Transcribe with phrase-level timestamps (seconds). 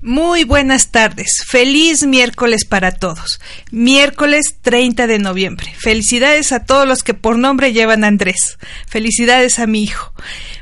[0.00, 1.42] Muy buenas tardes.
[1.44, 3.40] Feliz miércoles para todos.
[3.72, 5.74] Miércoles 30 de noviembre.
[5.76, 8.58] Felicidades a todos los que por nombre llevan Andrés.
[8.86, 10.12] Felicidades a mi hijo.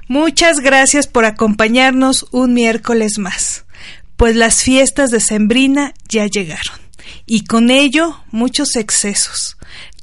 [0.08, 3.66] Muchas gracias por acompañarnos un miércoles más.
[4.16, 6.80] Pues las fiestas de Sembrina ya llegaron.
[7.26, 9.56] Y con ello muchos excesos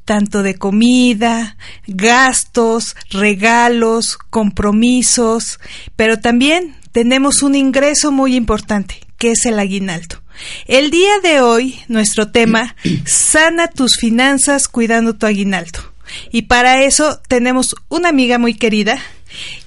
[0.06, 1.58] tanto de comida,
[1.88, 5.60] gastos, regalos, compromisos,
[5.96, 10.22] pero también tenemos un ingreso muy importante, que es el aguinaldo.
[10.68, 12.76] El día de hoy, nuestro tema,
[13.06, 15.80] sana tus finanzas cuidando tu aguinaldo.
[16.30, 19.02] Y para eso tenemos una amiga muy querida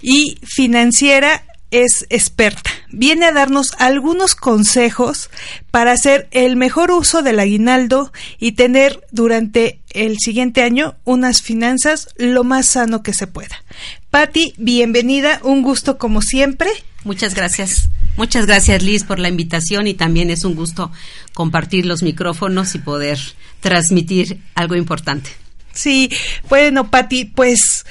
[0.03, 2.71] y financiera es experta.
[2.91, 5.31] Viene a darnos algunos consejos
[5.71, 12.11] para hacer el mejor uso del aguinaldo y tener durante el siguiente año unas finanzas
[12.19, 13.65] lo más sano que se pueda.
[14.11, 16.69] Patti, bienvenida, un gusto como siempre.
[17.05, 17.89] Muchas gracias.
[18.16, 20.91] Muchas gracias Liz por la invitación y también es un gusto
[21.34, 23.19] compartir los micrófonos y poder
[23.60, 25.31] transmitir algo importante.
[25.72, 26.10] Sí,
[26.49, 27.84] bueno, Patti, pues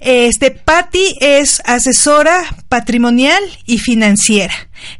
[0.00, 4.54] este Patti es asesora patrimonial y financiera.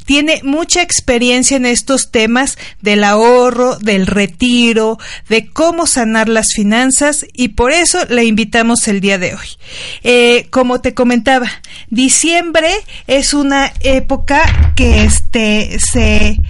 [0.04, 4.98] Tiene mucha experiencia en estos temas del ahorro, del retiro,
[5.28, 9.48] de cómo sanar las finanzas y por eso la invitamos el día de hoy.
[10.02, 11.48] Eh, como te comentaba,
[11.90, 12.70] diciembre
[13.06, 16.40] es una época que este se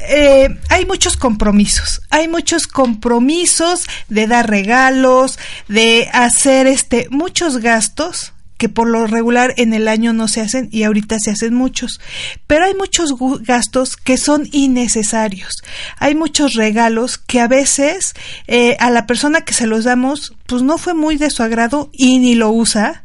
[0.00, 5.38] eh, hay muchos compromisos, hay muchos compromisos de dar regalos,
[5.68, 10.68] de hacer este muchos gastos que por lo regular en el año no se hacen
[10.72, 12.00] y ahorita se hacen muchos.
[12.46, 15.62] Pero hay muchos gastos que son innecesarios.
[15.98, 18.14] Hay muchos regalos que a veces
[18.48, 21.88] eh, a la persona que se los damos pues no fue muy de su agrado
[21.92, 23.04] y ni lo usa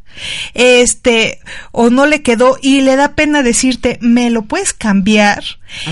[0.54, 1.40] este,
[1.72, 5.44] o no le quedó y le da pena decirte, me lo puedes cambiar.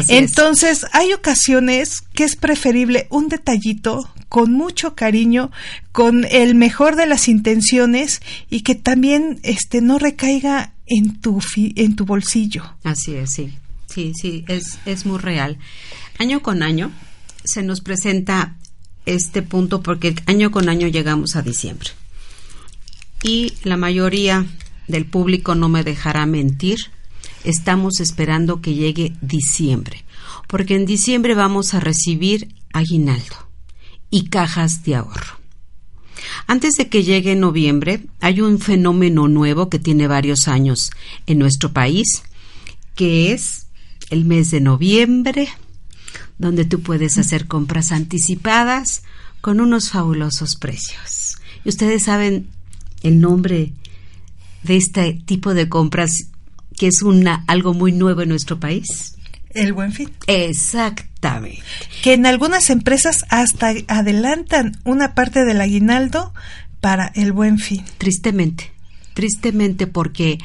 [0.07, 5.51] Entonces, hay ocasiones que es preferible un detallito con mucho cariño,
[5.91, 11.95] con el mejor de las intenciones y que también este no recaiga en tu en
[11.95, 12.63] tu bolsillo.
[12.83, 13.53] Así es, sí.
[13.87, 15.57] Sí, sí, es es muy real.
[16.17, 16.91] Año con año
[17.43, 18.55] se nos presenta
[19.05, 21.89] este punto porque año con año llegamos a diciembre
[23.23, 24.45] y la mayoría
[24.87, 26.77] del público no me dejará mentir.
[27.43, 30.03] Estamos esperando que llegue diciembre,
[30.47, 33.47] porque en diciembre vamos a recibir aguinaldo
[34.09, 35.39] y cajas de ahorro.
[36.47, 40.91] Antes de que llegue noviembre, hay un fenómeno nuevo que tiene varios años
[41.25, 42.23] en nuestro país,
[42.95, 43.67] que es
[44.09, 45.49] el mes de noviembre,
[46.37, 49.03] donde tú puedes hacer compras anticipadas
[49.41, 51.37] con unos fabulosos precios.
[51.63, 52.49] Y ustedes saben
[53.03, 53.73] el nombre
[54.63, 56.11] de este tipo de compras
[56.77, 59.15] que es una algo muy nuevo en nuestro país?
[59.53, 60.09] El buen fin.
[60.27, 61.61] Exactamente.
[62.03, 66.33] Que en algunas empresas hasta adelantan una parte del aguinaldo
[66.79, 67.83] para el buen fin.
[67.97, 68.71] Tristemente,
[69.13, 70.39] tristemente porque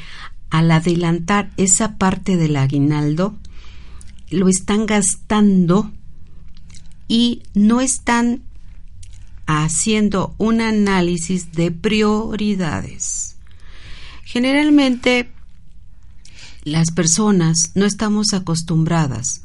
[0.49, 3.37] al adelantar esa parte del aguinaldo,
[4.29, 5.91] lo están gastando
[7.07, 8.43] y no están
[9.47, 13.37] haciendo un análisis de prioridades.
[14.23, 15.31] Generalmente
[16.63, 19.41] las personas no estamos acostumbradas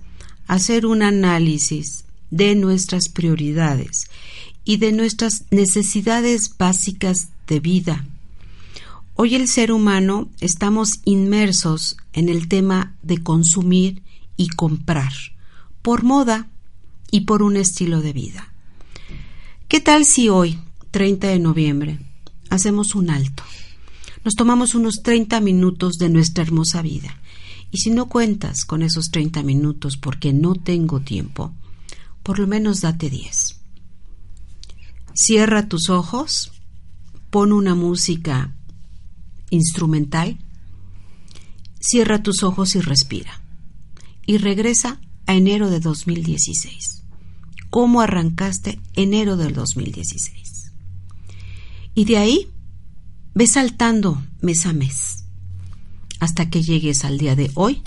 [0.49, 4.09] a hacer un análisis de nuestras prioridades
[4.65, 8.05] y de nuestras necesidades básicas de vida.
[9.15, 14.03] Hoy el ser humano estamos inmersos en el tema de consumir
[14.37, 15.13] y comprar,
[15.83, 16.49] por moda
[17.11, 18.52] y por un estilo de vida.
[19.73, 20.59] ¿Qué tal si hoy,
[20.91, 21.99] 30 de noviembre,
[22.51, 23.43] hacemos un alto?
[24.23, 27.19] Nos tomamos unos 30 minutos de nuestra hermosa vida.
[27.71, 31.55] Y si no cuentas con esos 30 minutos porque no tengo tiempo,
[32.23, 33.63] por lo menos date 10.
[35.15, 36.53] Cierra tus ojos,
[37.31, 38.55] pon una música
[39.49, 40.39] instrumental,
[41.81, 43.41] cierra tus ojos y respira.
[44.27, 47.02] Y regresa a enero de 2016.
[47.73, 50.73] ¿Cómo arrancaste enero del 2016?
[51.95, 52.51] Y de ahí
[53.33, 55.25] ve saltando mes a mes
[56.21, 57.81] hasta que llegues al día de hoy,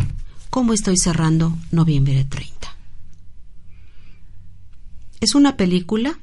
[0.50, 2.76] como estoy cerrando noviembre 30.
[5.22, 6.18] Es una película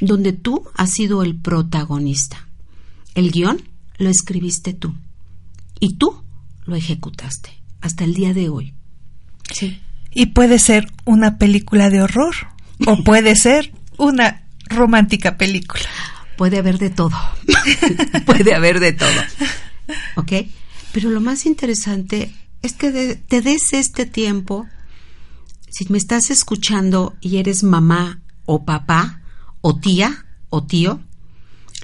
[0.00, 2.48] donde tú has sido el protagonista.
[3.14, 3.60] El guion
[3.98, 4.94] lo escribiste tú
[5.80, 6.24] y tú
[6.64, 7.50] lo ejecutaste
[7.82, 8.72] hasta el día de hoy.
[9.52, 9.82] Sí.
[10.12, 12.34] Y puede ser una película de horror
[12.86, 15.88] o puede ser una romántica película.
[16.36, 17.16] Puede haber de todo.
[18.26, 19.10] puede haber de todo.
[20.16, 20.32] ¿Ok?
[20.92, 22.32] Pero lo más interesante
[22.62, 24.66] es que te des este tiempo.
[25.70, 29.22] Si me estás escuchando y eres mamá o papá,
[29.62, 31.00] o tía o tío,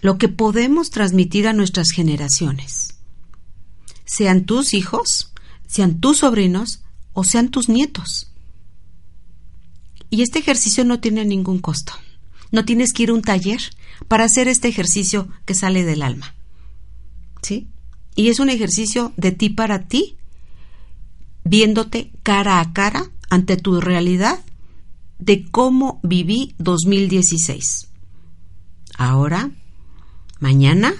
[0.02, 2.98] lo que podemos transmitir a nuestras generaciones.
[4.04, 5.32] Sean tus hijos,
[5.66, 6.82] sean tus sobrinos
[7.14, 8.27] o sean tus nietos.
[10.10, 11.92] Y este ejercicio no tiene ningún costo.
[12.50, 13.60] No tienes que ir a un taller
[14.08, 16.34] para hacer este ejercicio que sale del alma.
[17.42, 17.68] ¿Sí?
[18.16, 20.16] Y es un ejercicio de ti para ti,
[21.44, 24.40] viéndote cara a cara ante tu realidad
[25.18, 27.88] de cómo viví 2016.
[28.96, 29.50] Ahora,
[30.40, 30.94] mañana,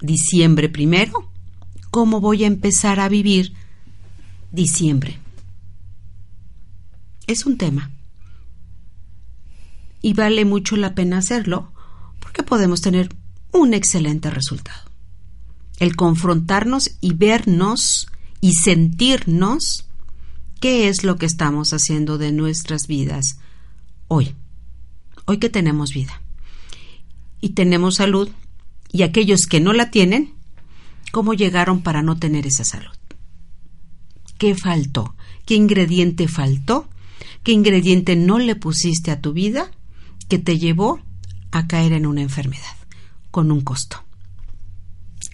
[0.00, 1.30] diciembre primero,
[1.90, 3.54] ¿cómo voy a empezar a vivir
[4.50, 5.18] diciembre?
[7.26, 7.93] Es un tema.
[10.04, 11.72] Y vale mucho la pena hacerlo
[12.20, 13.08] porque podemos tener
[13.52, 14.82] un excelente resultado.
[15.78, 18.08] El confrontarnos y vernos
[18.42, 19.86] y sentirnos
[20.60, 23.38] qué es lo que estamos haciendo de nuestras vidas
[24.06, 24.34] hoy,
[25.24, 26.20] hoy que tenemos vida
[27.40, 28.28] y tenemos salud,
[28.92, 30.34] y aquellos que no la tienen,
[31.12, 32.92] ¿cómo llegaron para no tener esa salud?
[34.36, 35.16] ¿Qué faltó?
[35.46, 36.90] ¿Qué ingrediente faltó?
[37.42, 39.70] ¿Qué ingrediente no le pusiste a tu vida
[40.28, 41.00] que te llevó
[41.52, 42.76] a caer en una enfermedad
[43.30, 44.04] con un costo?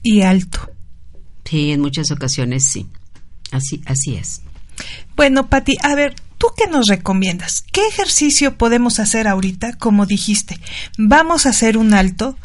[0.03, 0.71] Y alto.
[1.45, 2.87] Sí, en muchas ocasiones sí.
[3.51, 4.43] Así, así es.
[5.17, 7.63] Bueno, Pati, a ver, ¿Tú qué nos recomiendas?
[7.71, 9.75] ¿Qué ejercicio podemos hacer ahorita?
[9.75, 10.59] Como dijiste,
[10.97, 12.39] vamos a hacer un alto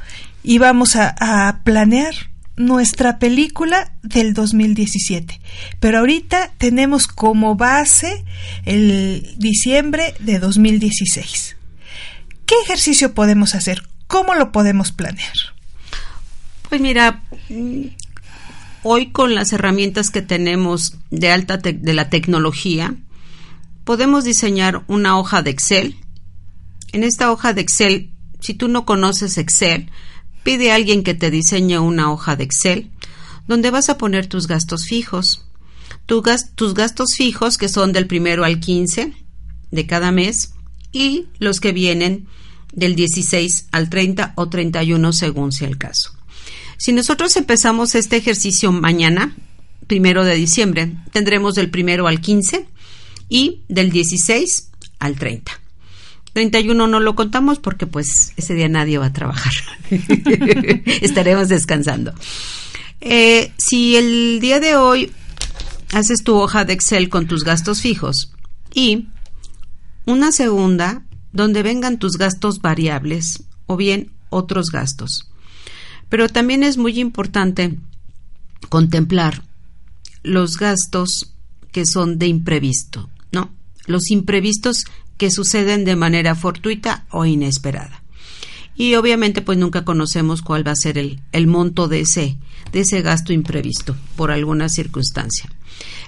[0.43, 2.13] y vamos a, planear
[2.57, 5.39] nuestra película del 2017.
[5.79, 8.25] Pero ahorita tenemos como base
[8.65, 11.54] el diciembre de 2016.
[12.45, 13.83] ¿Qué ejercicio podemos hacer?
[14.07, 15.33] ¿Cómo lo podemos planear?
[16.69, 17.23] Pues mira,
[18.83, 22.95] hoy con las herramientas que tenemos de alta de la tecnología,
[23.83, 25.97] podemos diseñar una hoja de Excel.
[26.91, 29.89] En esta hoja de Excel, si tú no conoces Excel,
[30.43, 32.91] pide a alguien que te diseñe una hoja de Excel
[33.47, 35.45] donde vas a poner tus gastos fijos.
[36.05, 39.13] tus gastos fijos que son del primero al 15
[39.71, 40.54] de cada mes
[40.95, 42.25] y los que vienen
[42.71, 46.15] del 16 al 30 o 31 según sea el caso.
[46.77, 49.35] Si nosotros empezamos este ejercicio mañana,
[49.87, 52.65] primero de diciembre, tendremos del primero al 15
[53.27, 55.51] y del 16 al 30.
[56.31, 59.53] 31 no lo contamos porque pues ese día nadie va a trabajar.
[61.01, 62.13] Estaremos descansando.
[63.01, 65.11] Eh, si el día de hoy
[65.91, 68.31] haces tu hoja de Excel con tus gastos fijos
[68.73, 69.07] y
[70.05, 75.29] una segunda donde vengan tus gastos variables o bien otros gastos.
[76.09, 77.77] Pero también es muy importante
[78.69, 79.43] contemplar
[80.23, 81.33] los gastos
[81.71, 83.09] que son de imprevisto,
[83.87, 84.85] los imprevistos
[85.17, 88.01] que suceden de manera fortuita o inesperada.
[88.77, 92.37] y obviamente pues nunca conocemos cuál va a ser el, el monto de ese,
[92.71, 95.49] de ese gasto imprevisto por alguna circunstancia.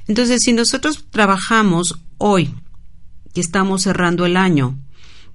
[0.08, 2.54] Entonces, si nosotros trabajamos hoy,
[3.41, 4.79] estamos cerrando el año,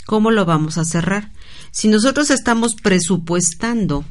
[0.06, 1.32] ¿cómo lo vamos a cerrar?
[1.70, 4.04] Si nosotros estamos presupuestando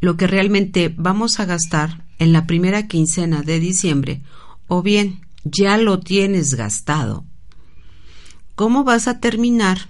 [0.00, 4.22] lo que realmente vamos a gastar en la primera quincena de diciembre,
[4.66, 7.24] o bien ya lo tienes gastado,
[8.54, 9.88] ¿cómo vas a terminar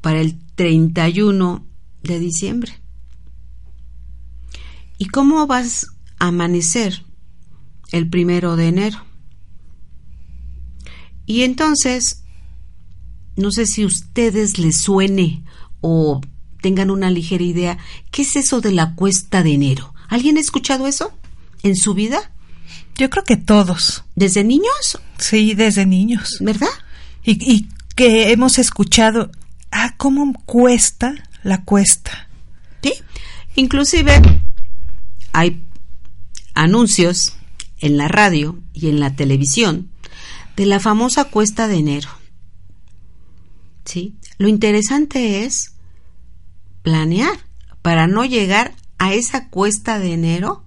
[0.00, 1.66] para el 31
[2.02, 2.80] de diciembre?
[4.98, 5.86] ¿Y cómo vas
[6.18, 7.04] a amanecer
[7.92, 8.98] el primero de enero.
[11.30, 12.24] Y entonces,
[13.36, 15.44] no sé si a ustedes les suene
[15.80, 16.20] o
[16.60, 17.78] tengan una ligera idea,
[18.10, 19.94] ¿qué es eso de la cuesta de enero?
[20.08, 21.12] ¿Alguien ha escuchado eso
[21.62, 22.32] en su vida?
[22.96, 24.02] Yo creo que todos.
[24.16, 24.98] ¿Desde niños?
[25.18, 26.38] Sí, desde niños.
[26.40, 26.66] ¿Verdad?
[27.22, 29.30] Y, y que hemos escuchado,
[29.70, 32.28] ah, ¿cómo cuesta la cuesta?
[32.82, 32.94] Sí,
[33.54, 34.20] inclusive
[35.30, 35.62] hay
[36.54, 37.34] anuncios
[37.78, 39.89] en la radio y en la televisión
[40.60, 42.10] de la famosa cuesta de enero.
[43.86, 44.18] ¿Sí?
[44.36, 45.72] Lo interesante es
[46.82, 47.32] planear
[47.80, 50.66] para no llegar a esa cuesta de enero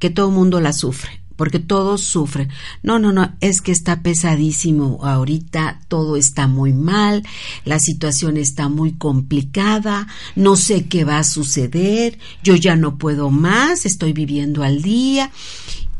[0.00, 2.48] que todo el mundo la sufre porque todos sufren.
[2.82, 7.22] No, no, no, es que está pesadísimo ahorita, todo está muy mal,
[7.64, 13.30] la situación está muy complicada, no sé qué va a suceder, yo ya no puedo
[13.30, 15.30] más, estoy viviendo al día.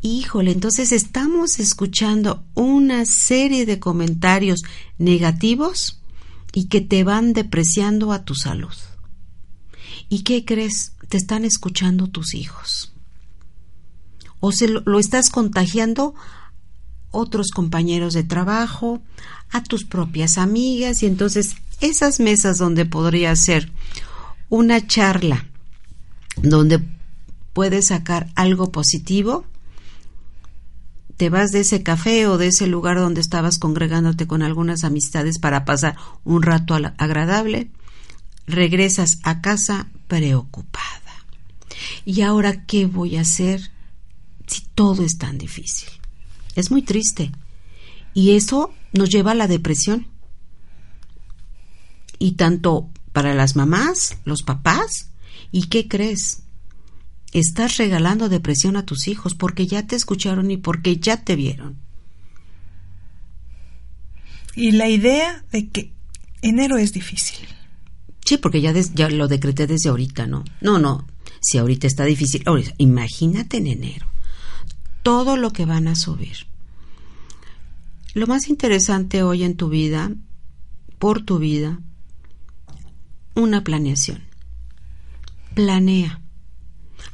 [0.01, 4.63] Híjole, entonces estamos escuchando una serie de comentarios
[4.99, 6.01] negativos
[6.53, 8.75] y que te van depreciando a tu salud.
[10.09, 10.93] ¿Y qué crees?
[11.09, 12.93] Te están escuchando tus hijos
[14.41, 16.15] o se lo, estás contagiando
[17.11, 19.01] otros compañeros de trabajo,
[19.51, 23.73] a tus propias amigas y entonces esas mesas donde podría ser
[24.51, 25.47] una charla
[26.37, 26.85] donde
[27.55, 29.47] puedes sacar algo positivo,
[31.19, 35.39] te vas de ese café o de ese lugar donde estabas congregándote con algunas amistades
[35.39, 37.71] para pasar un rato agradable,
[38.47, 41.27] regresas a casa preocupada.
[42.05, 43.73] ¿Y ahora qué voy a hacer?
[44.49, 45.89] si todo es tan difícil?
[46.55, 47.31] Es muy triste.
[48.15, 50.09] Y eso nos lleva a la depresión.
[52.19, 55.11] Y tanto para las mamás, los papás,
[55.53, 56.43] ¿y qué crees?
[57.33, 61.77] Estás regalando depresión a tus hijos porque ya te escucharon y porque ya te vieron.
[64.55, 65.93] Y la idea de que
[66.43, 67.47] enero es difícil.
[68.25, 70.45] Sí, porque ya, ya lo decreté desde ahorita, ¿no?
[70.61, 71.07] No, no,
[71.41, 72.45] si ahorita está difícil,
[72.79, 74.09] imagínate en enero
[75.09, 76.47] todo lo que van a subir.
[78.13, 80.13] Lo más interesante hoy en tu vida,
[80.99, 81.81] por tu vida,
[83.35, 84.23] una planeación.
[85.55, 86.21] Planea.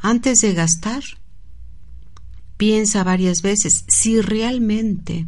[0.01, 1.03] Antes de gastar,
[2.57, 5.27] piensa varias veces si realmente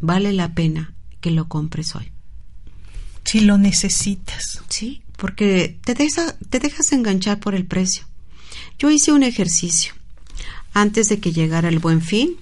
[0.00, 2.12] vale la pena que lo compres hoy.
[3.24, 4.62] Si lo necesitas.
[4.68, 8.06] Sí, porque te, te dejas enganchar por el precio.
[8.78, 9.94] Yo hice un ejercicio
[10.72, 12.36] antes de que llegara el buen fin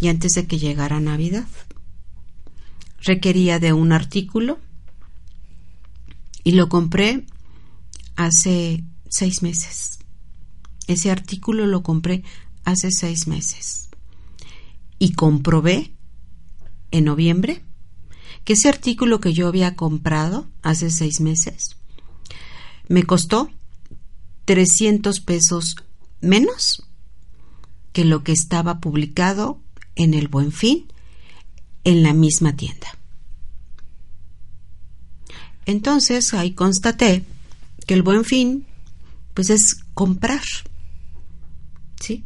[0.00, 1.46] y antes de que llegara Navidad.
[3.02, 4.58] Requería de un artículo
[6.44, 7.24] y lo compré
[8.16, 9.98] hace seis meses.
[10.86, 12.22] Ese artículo lo compré
[12.64, 13.88] hace seis meses.
[14.98, 15.92] Y comprobé
[16.90, 17.62] en noviembre
[18.44, 21.76] que ese artículo que yo había comprado hace seis meses
[22.88, 23.50] me costó
[24.44, 25.76] 300 pesos
[26.20, 26.84] menos
[27.92, 29.60] que lo que estaba publicado
[29.94, 30.86] en el Buen Fin
[31.84, 32.98] en la misma tienda.
[35.66, 37.24] Entonces ahí constaté
[37.86, 38.66] que el Buen Fin
[39.34, 40.42] pues es comprar.
[42.02, 42.24] ¿Sí?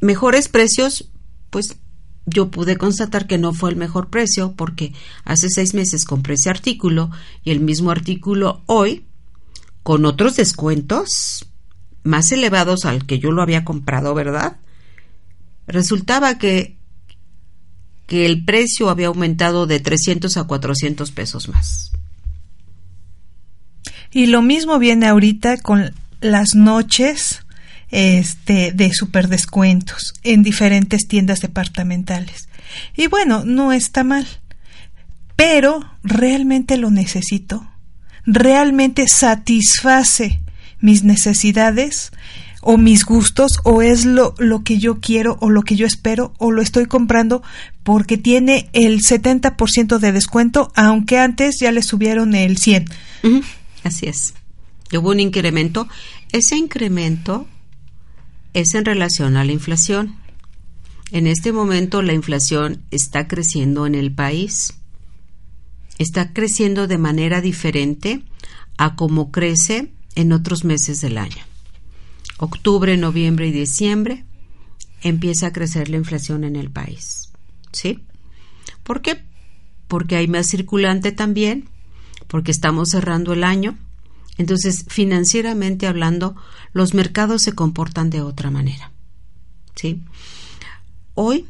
[0.00, 1.10] Mejores precios,
[1.48, 1.78] pues
[2.26, 4.92] yo pude constatar que no fue el mejor precio porque
[5.24, 7.10] hace seis meses compré ese artículo
[7.44, 9.06] y el mismo artículo hoy,
[9.82, 11.46] con otros descuentos,
[12.04, 14.58] más elevados al que yo lo había comprado, ¿verdad?
[15.66, 16.76] Resultaba que,
[18.06, 21.92] que el precio había aumentado de 300 a 400 pesos más.
[24.12, 27.40] Y lo mismo viene ahorita con las noches
[27.92, 32.48] este, de superdescuentos en diferentes tiendas departamentales.
[32.96, 34.26] Y bueno, no está mal,
[35.36, 37.68] pero realmente lo necesito.
[38.24, 40.40] Realmente satisface
[40.80, 42.12] mis necesidades
[42.62, 46.32] o mis gustos o es lo, lo que yo quiero o lo que yo espero
[46.38, 47.42] o lo estoy comprando
[47.82, 52.86] porque tiene el 70% de descuento, aunque antes ya le subieron el 100.
[53.84, 54.34] Así es.
[54.92, 55.88] Hubo un incremento.
[56.30, 57.46] Ese incremento
[58.54, 60.16] es en relación a la inflación.
[61.10, 64.74] En este momento la inflación está creciendo en el país.
[65.98, 68.22] Está creciendo de manera diferente
[68.78, 71.44] a como crece en otros meses del año.
[72.38, 74.24] Octubre, noviembre y diciembre
[75.02, 77.30] empieza a crecer la inflación en el país.
[77.72, 78.04] ¿Sí?
[78.82, 79.22] ¿Por qué?
[79.88, 81.68] Porque hay más circulante también,
[82.26, 83.78] porque estamos cerrando el año.
[84.38, 86.34] Entonces, financieramente hablando,
[86.72, 88.92] los mercados se comportan de otra manera.
[89.74, 90.02] ¿Sí?
[91.14, 91.46] Hoy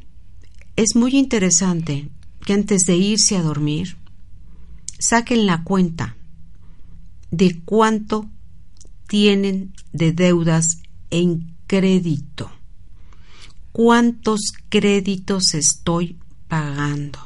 [0.76, 2.08] es muy interesante
[2.44, 3.96] que antes de irse a dormir,
[4.98, 6.16] saquen la cuenta
[7.30, 8.28] de cuánto
[9.06, 10.78] tienen de deudas
[11.10, 12.50] en crédito.
[13.70, 17.18] ¿Cuántos créditos estoy pagando?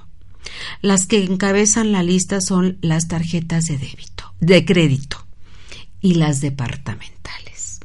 [0.80, 5.25] Las que encabezan la lista son las tarjetas de débito, de crédito
[6.06, 7.80] y las departamentales.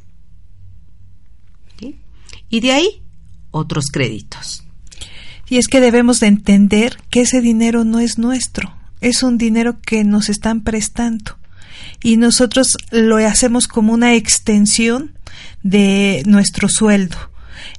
[2.48, 3.02] Y de ahí
[3.50, 4.62] otros créditos.
[5.48, 9.80] Y es que debemos de entender que ese dinero no es nuestro, es un dinero
[9.80, 11.36] que nos están prestando
[12.00, 15.18] y nosotros lo hacemos como una extensión
[15.64, 17.16] de nuestro sueldo.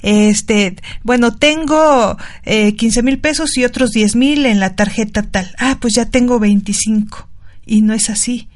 [0.02, 5.56] Este, bueno, tengo eh, 15 mil pesos y otros 10 mil en la tarjeta tal.
[5.58, 7.30] Ah, pues ya tengo 25.
[7.66, 8.50] Y no es así,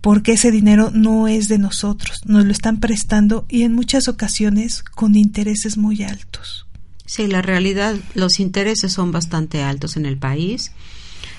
[0.00, 4.82] porque ese dinero no es de nosotros, nos lo están prestando y en muchas ocasiones
[4.82, 6.66] con intereses muy altos.
[7.06, 10.72] Sí, la realidad, los intereses son bastante altos en el país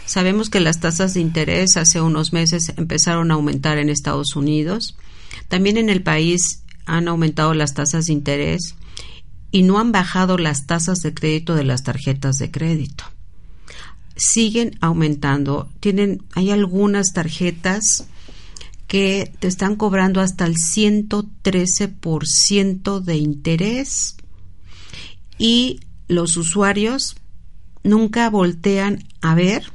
[0.09, 4.97] Sabemos que las tasas de interés hace unos meses empezaron a aumentar en Estados Unidos.
[5.49, 8.73] También en el país han aumentado las tasas de interés
[9.51, 13.03] y no han bajado las tasas de crédito de las tarjetas de crédito.
[14.15, 15.69] Siguen aumentando.
[15.79, 18.07] Tienen, hay algunas tarjetas
[18.89, 24.17] que te están cobrando hasta el 113% de interés
[25.37, 27.15] y los usuarios
[27.83, 29.71] nunca voltean a ver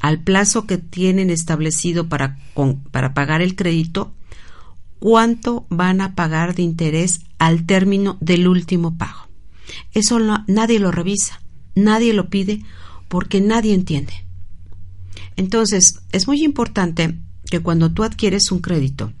[0.00, 2.40] al plazo que tienen establecido para,
[2.90, 4.12] para pagar el crédito,
[4.98, 9.28] cuánto van a pagar de interés al término del último pago.
[9.92, 11.40] Eso nadie lo revisa,
[11.76, 12.64] nadie lo pide
[13.06, 14.26] porque nadie entiende.
[15.36, 19.12] Entonces, es muy importante que cuando tú adquieres un crédito,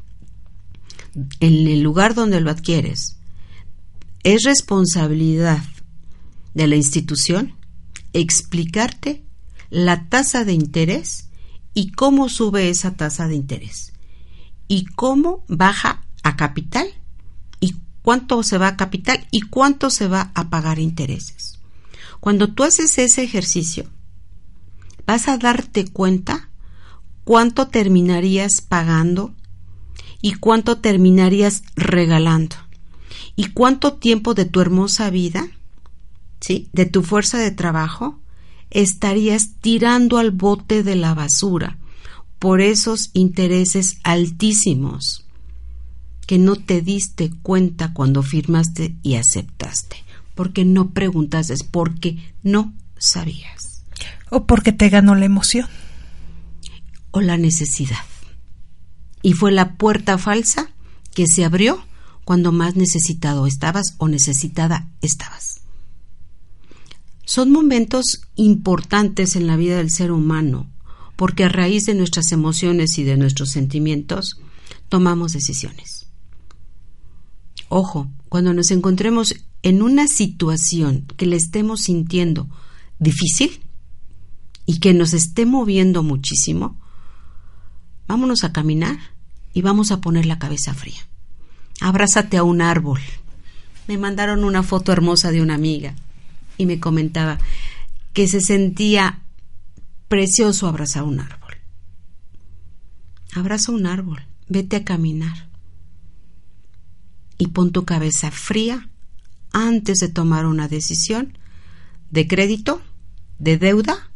[1.40, 3.16] en el lugar donde lo adquieres,
[4.22, 5.62] es responsabilidad
[6.54, 7.54] de la institución
[8.12, 9.22] explicarte
[9.70, 11.28] la tasa de interés
[11.74, 13.92] y cómo sube esa tasa de interés
[14.68, 16.88] y cómo baja a capital
[17.60, 21.58] y cuánto se va a capital y cuánto se va a pagar intereses.
[22.20, 23.86] Cuando tú haces ese ejercicio,
[25.06, 26.45] vas a darte cuenta
[27.26, 29.34] cuánto terminarías pagando
[30.22, 32.54] y cuánto terminarías regalando
[33.34, 35.48] y cuánto tiempo de tu hermosa vida,
[36.40, 36.68] ¿sí?
[36.72, 38.20] de tu fuerza de trabajo,
[38.70, 41.78] estarías tirando al bote de la basura
[42.38, 45.26] por esos intereses altísimos
[46.28, 49.96] que no te diste cuenta cuando firmaste y aceptaste,
[50.36, 53.82] porque no preguntaste, porque no sabías.
[54.30, 55.66] O porque te ganó la emoción.
[57.16, 58.04] O la necesidad.
[59.22, 60.68] Y fue la puerta falsa
[61.14, 61.82] que se abrió
[62.26, 65.62] cuando más necesitado estabas o necesitada estabas.
[67.24, 70.70] Son momentos importantes en la vida del ser humano,
[71.16, 74.38] porque a raíz de nuestras emociones y de nuestros sentimientos
[74.90, 76.08] tomamos decisiones.
[77.70, 82.46] Ojo, cuando nos encontremos en una situación que le estemos sintiendo
[82.98, 83.62] difícil
[84.66, 86.78] y que nos esté moviendo muchísimo,
[88.06, 88.98] vámonos a caminar
[89.52, 91.00] y vamos a poner la cabeza fría.
[91.80, 93.00] Abrázate a un árbol.
[93.88, 95.94] Me mandaron una foto hermosa de una amiga
[96.58, 97.38] y me comentaba
[98.12, 99.20] que se sentía
[100.08, 101.54] precioso abrazar un árbol.
[103.34, 105.48] Abraza un árbol, vete a caminar
[107.38, 108.88] y pon tu cabeza fría
[109.52, 111.36] antes de tomar una decisión
[112.10, 112.80] de crédito,
[113.38, 114.10] de deuda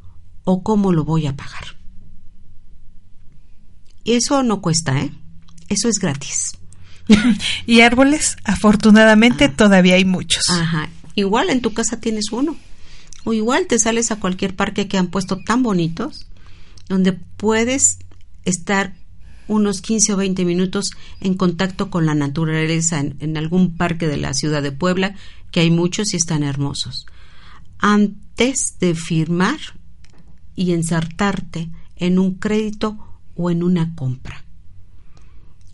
[0.44, 1.79] o cómo lo voy a pagar.
[4.04, 5.12] Y eso no cuesta, ¿eh?
[5.68, 6.52] Eso es gratis.
[7.66, 10.48] y árboles, afortunadamente, todavía hay muchos.
[10.48, 10.88] Ajá.
[11.14, 12.56] Igual en tu casa tienes uno.
[13.24, 16.26] O igual te sales a cualquier parque que han puesto tan bonitos,
[16.88, 17.98] donde puedes
[18.44, 18.94] estar
[19.46, 24.32] unos 15 o 20 minutos en contacto con la naturaleza en, algún parque de la
[24.32, 25.16] ciudad de Puebla,
[25.50, 27.04] que hay muchos y están hermosos.
[27.78, 29.58] Antes de firmar
[30.54, 34.44] y ensartarte en un crédito o en una compra.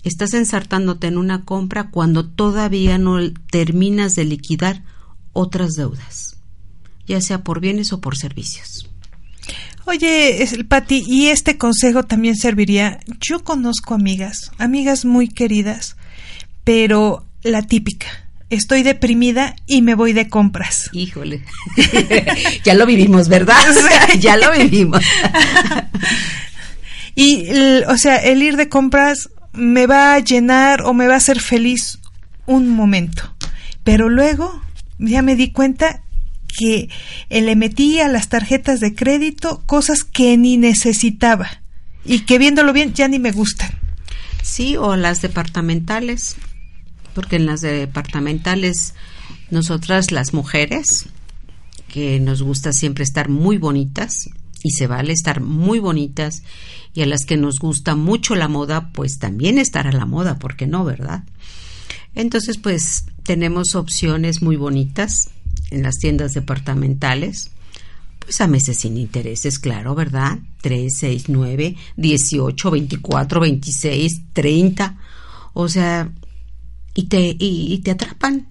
[0.04, 3.18] Estás ensartándote en una compra cuando todavía no
[3.50, 4.84] terminas de liquidar
[5.32, 6.36] otras deudas,
[7.06, 8.88] ya sea por bienes o por servicios.
[9.84, 12.98] Oye, Patti, y este consejo también serviría.
[13.20, 15.96] Yo conozco amigas, amigas muy queridas,
[16.64, 18.06] pero la típica.
[18.50, 20.88] Estoy deprimida y me voy de compras.
[20.92, 21.42] Híjole.
[22.64, 23.56] ya lo vivimos, ¿verdad?
[24.18, 25.02] ya lo vivimos.
[27.16, 27.48] y,
[27.88, 31.40] o sea, el ir de compras me va a llenar o me va a hacer
[31.40, 31.98] feliz
[32.44, 33.34] un momento.
[33.82, 34.62] Pero luego
[34.98, 36.02] ya me di cuenta
[36.58, 36.90] que
[37.30, 41.62] le metí a las tarjetas de crédito cosas que ni necesitaba
[42.04, 43.70] y que viéndolo bien ya ni me gustan.
[44.42, 46.36] Sí, o las departamentales,
[47.14, 48.94] porque en las departamentales
[49.50, 50.86] nosotras las mujeres,
[51.88, 54.28] que nos gusta siempre estar muy bonitas,
[54.62, 56.42] y se vale estar muy bonitas,
[56.96, 60.38] y a las que nos gusta mucho la moda, pues también estar a la moda,
[60.38, 61.24] ¿por qué no, verdad?
[62.14, 65.28] Entonces, pues tenemos opciones muy bonitas
[65.70, 67.50] en las tiendas departamentales,
[68.18, 70.38] pues a meses sin intereses, claro, ¿verdad?
[70.62, 74.98] 3, 6, 9, 18, 24, 26, 30.
[75.52, 76.10] O sea,
[76.94, 78.48] y te, y, te atrapan.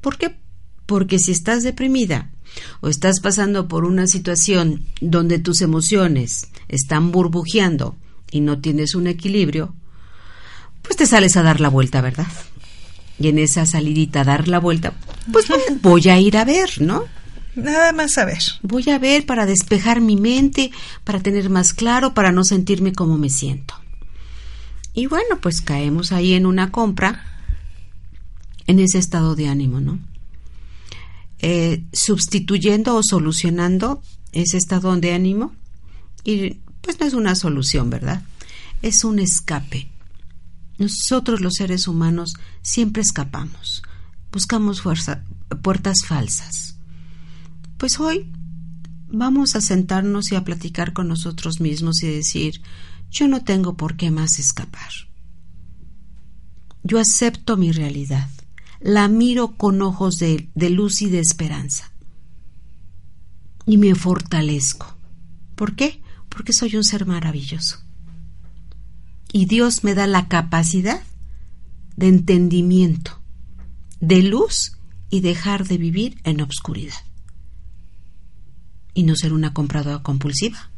[0.00, 0.34] ¿Por qué?
[0.86, 2.30] Porque si estás deprimida
[2.80, 7.96] o estás pasando por una situación donde tus emociones están burbujeando
[8.30, 9.74] y no tienes un equilibrio,
[10.82, 12.26] pues te sales a dar la vuelta, ¿verdad?
[13.22, 14.94] y en esa salidita a dar la vuelta,
[15.32, 15.46] pues
[15.82, 17.04] voy a ir a ver, ¿no?
[17.54, 18.42] Nada más a ver.
[18.62, 20.70] Voy a ver para despejar mi mente,
[21.04, 23.74] para tener más claro, para no sentirme como me siento.
[24.94, 27.24] Y bueno, pues caemos ahí en una compra,
[28.66, 29.98] en ese estado de ánimo, ¿no?
[31.44, 34.00] Eh, sustituyendo o solucionando
[34.32, 35.52] ese estado de ánimo.
[36.24, 38.22] Y pues no es una solución, ¿verdad?
[38.80, 39.90] Es un escape.
[40.78, 43.82] Nosotros los seres humanos siempre escapamos,
[44.32, 44.82] buscamos
[45.62, 46.76] puertas falsas.
[47.76, 48.30] Pues hoy
[49.08, 52.62] vamos a sentarnos y a platicar con nosotros mismos y decir,
[53.10, 54.90] yo no tengo por qué más escapar.
[56.82, 58.28] Yo acepto mi realidad,
[58.82, 61.92] la miro con ojos de, luz y de esperanza.
[63.66, 64.96] Y me fortalezco.
[65.54, 66.02] ¿Por qué?
[66.28, 67.78] Porque soy un ser maravilloso
[69.32, 71.02] y Dios me da la capacidad
[71.96, 73.18] de entendimiento,
[74.00, 74.76] de luz
[75.10, 76.94] y dejar de vivir en obscuridad.
[78.94, 80.70] Y no ser una compradora compulsiva,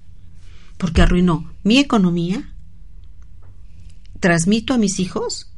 [0.79, 2.55] porque arruinó mi economía,
[4.21, 5.53] transmito a mis hijos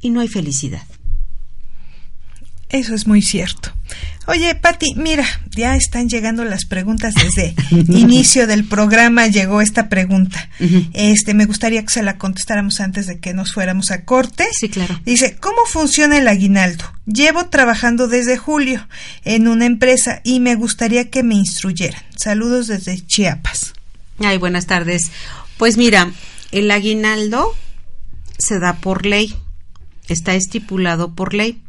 [0.00, 0.86] y no hay felicidad.
[2.70, 3.72] Eso es muy cierto.
[4.26, 5.24] Oye, Patti, mira,
[5.56, 10.50] ya están llegando las preguntas desde inicio del programa llegó esta pregunta.
[10.92, 14.46] Este, me gustaría que se la contestáramos antes de que nos fuéramos a corte.
[14.52, 15.00] Sí, claro.
[15.06, 16.84] Dice, ¿cómo funciona el aguinaldo?
[17.06, 18.86] Llevo trabajando desde julio
[19.24, 22.02] en una empresa y me gustaría que me instruyeran.
[22.14, 23.72] Saludos desde Chiapas.
[24.18, 25.10] Ay, buenas tardes.
[25.56, 26.12] Pues mira,
[26.52, 27.54] el aguinaldo
[28.38, 29.34] se da por ley.
[30.06, 31.62] Está estipulado por ley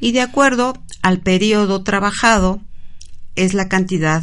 [0.00, 2.60] y de acuerdo al periodo trabajado
[3.36, 4.22] es la cantidad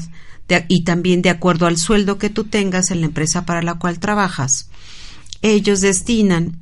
[0.67, 3.99] y también de acuerdo al sueldo que tú tengas en la empresa para la cual
[3.99, 4.69] trabajas.
[5.41, 6.59] Ellos destinan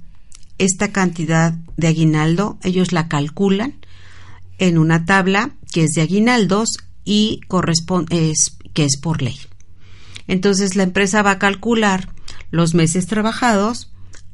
[0.57, 3.75] esta cantidad de aguinaldo, ellos la calculan
[4.57, 9.39] en una tabla que es de aguinaldos y corresponde es, que es por ley.
[10.27, 12.13] Entonces la empresa va a calcular
[12.51, 13.91] los meses trabajados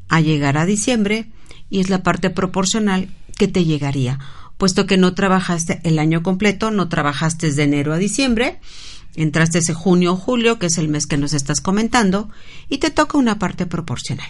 [0.09, 1.31] a llegar a diciembre
[1.69, 4.19] y es la parte proporcional que te llegaría
[4.58, 8.60] puesto que no trabajaste el año completo, no trabajaste de enero a diciembre,
[9.15, 12.30] entraste ese junio o julio, que es el mes que nos estás comentando,
[12.70, 14.28] y te toca una parte proporcional.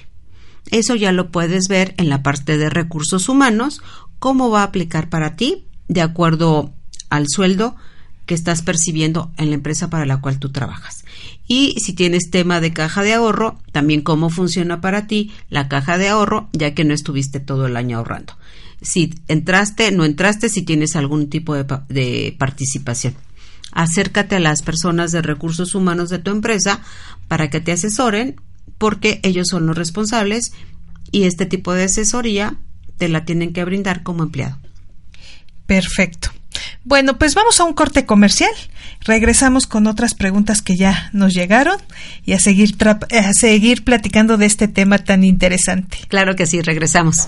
[0.71, 3.81] Eso ya lo puedes ver en la parte de recursos humanos,
[4.19, 6.73] cómo va a aplicar para ti de acuerdo
[7.09, 7.75] al sueldo
[8.25, 11.05] que estás percibiendo en la empresa para la cual tú trabajas.
[11.47, 15.99] Y si tienes tema de caja de ahorro, también cómo funciona para ti la caja
[15.99, 18.33] de ahorro, ya que no estuviste todo el año ahorrando
[18.85, 23.15] si entraste, no entraste, si tienes algún tipo de, participación.
[23.71, 26.81] Acércate a las personas de recursos humanos de tu empresa
[27.27, 28.39] para que te asesoren
[28.77, 30.53] porque ellos son los responsables
[31.11, 32.57] y este tipo de asesoría
[32.97, 34.57] te la tienen que brindar como empleado.
[35.65, 36.29] Perfecto.
[36.83, 38.51] Bueno, pues vamos a un corte comercial.
[39.01, 41.77] Regresamos con otras preguntas que ya nos llegaron
[42.23, 45.97] y a seguir, a seguir platicando de este tema tan interesante.
[46.07, 47.27] Claro que sí, regresamos.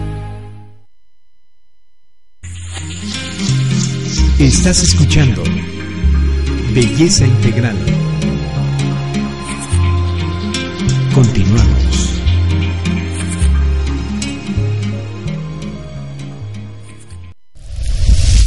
[4.41, 5.43] Estás escuchando
[6.73, 7.77] Belleza Integral.
[11.13, 12.09] Continuamos.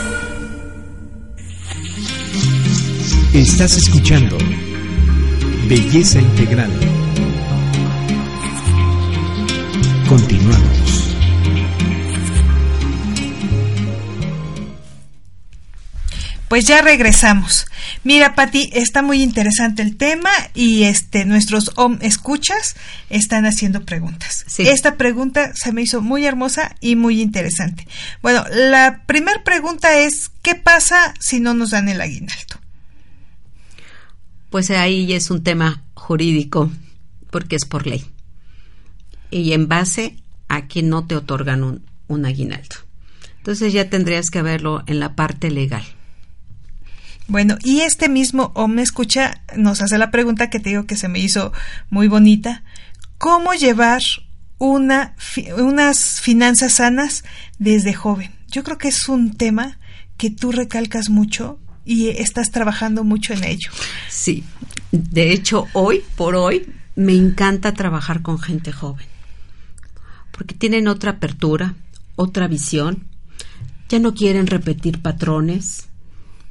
[3.35, 4.37] Estás escuchando
[5.69, 6.73] Belleza Integral.
[10.09, 10.56] Continuamos.
[16.49, 17.67] Pues ya regresamos.
[18.05, 22.77] Mira, Pati, está muy interesante el tema y este nuestros OM escuchas
[23.11, 24.45] están haciendo preguntas.
[24.59, 27.89] Esta pregunta se me hizo muy hermosa y muy interesante.
[28.23, 32.61] Bueno, la primera pregunta es ¿qué pasa si no nos dan el aguinaldo?
[34.49, 36.71] Pues ahí es un tema jurídico
[37.31, 38.07] porque es por ley.
[39.33, 42.77] Y en base a que no te otorgan un, un aguinaldo.
[43.39, 45.85] Entonces ya tendrías que verlo en la parte legal.
[47.29, 50.97] Bueno, y este mismo o me escucha nos hace la pregunta que te digo que
[50.97, 51.53] se me hizo
[51.91, 52.63] muy bonita.
[53.19, 54.03] ¿Cómo llevar
[54.59, 55.15] una,
[55.59, 57.25] unas finanzas sanas
[57.59, 58.33] desde joven?
[58.49, 59.79] Yo creo que es un tema
[60.17, 63.71] que tú recalcas mucho y estás trabajando mucho en ello.
[64.09, 64.45] Sí,
[64.93, 69.07] de hecho hoy por hoy me encanta trabajar con gente joven,
[70.33, 71.75] porque tienen otra apertura,
[72.17, 73.07] otra visión,
[73.89, 75.89] ya no quieren repetir patrones,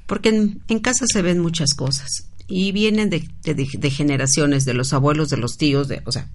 [0.06, 5.30] porque en, casa se ven muchas cosas y vienen de, de, generaciones, de los abuelos,
[5.30, 6.30] de los tíos, de, o sea.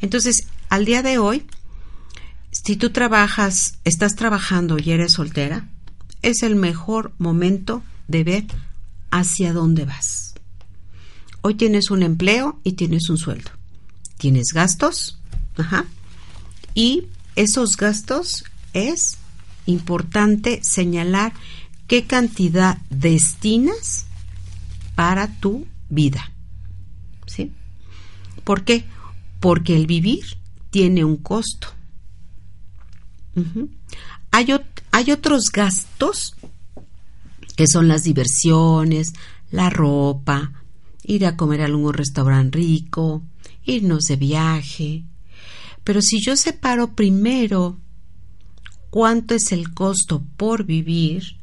[0.00, 1.44] Entonces, al día de hoy,
[2.50, 5.68] si tú trabajas, estás trabajando y eres soltera,
[6.22, 8.44] es el mejor momento de ver
[9.10, 10.34] hacia dónde vas.
[11.42, 13.50] Hoy tienes un empleo y tienes un sueldo.
[14.16, 15.18] Tienes gastos,
[15.56, 15.84] ajá,
[16.74, 19.18] y esos gastos es
[19.66, 21.32] importante señalar
[21.92, 24.06] qué cantidad destinas
[24.94, 26.32] para tu vida.
[27.26, 27.52] ¿Sí?
[28.44, 28.86] ¿Por qué?
[29.40, 30.24] Porque el vivir
[30.70, 31.68] tiene un costo.
[34.30, 34.46] hay,
[34.90, 36.34] hay otros gastos
[37.56, 39.12] que son las diversiones,
[39.50, 40.64] la ropa,
[41.04, 43.22] ir a comer a algún restaurante rico,
[43.66, 45.04] irnos de viaje.
[45.84, 47.76] Pero si yo separo primero
[48.88, 51.41] cuánto es el costo por vivir,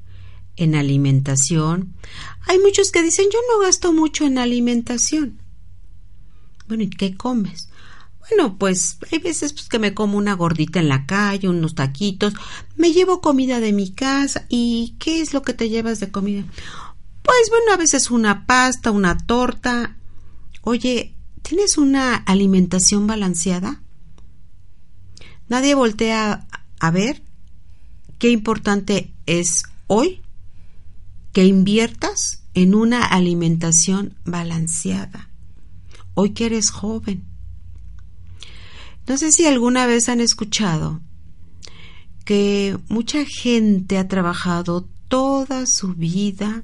[0.59, 1.95] en alimentación.
[2.41, 5.39] Hay muchos que dicen, yo no gasto mucho en alimentación.
[6.67, 7.69] Bueno, ¿y qué comes?
[8.19, 12.33] Bueno, pues hay veces pues, que me como una gordita en la calle, unos taquitos,
[12.75, 14.45] me llevo comida de mi casa.
[14.49, 16.43] ¿Y qué es lo que te llevas de comida?
[17.23, 19.95] Pues bueno, a veces una pasta, una torta.
[20.61, 23.81] Oye, ¿tienes una alimentación balanceada?
[25.47, 26.47] Nadie voltea
[26.79, 27.23] a ver
[28.19, 30.21] qué importante es hoy
[31.33, 35.29] que inviertas en una alimentación balanceada.
[36.13, 37.23] Hoy que eres joven.
[39.07, 41.01] No sé si alguna vez han escuchado
[42.25, 46.63] que mucha gente ha trabajado toda su vida,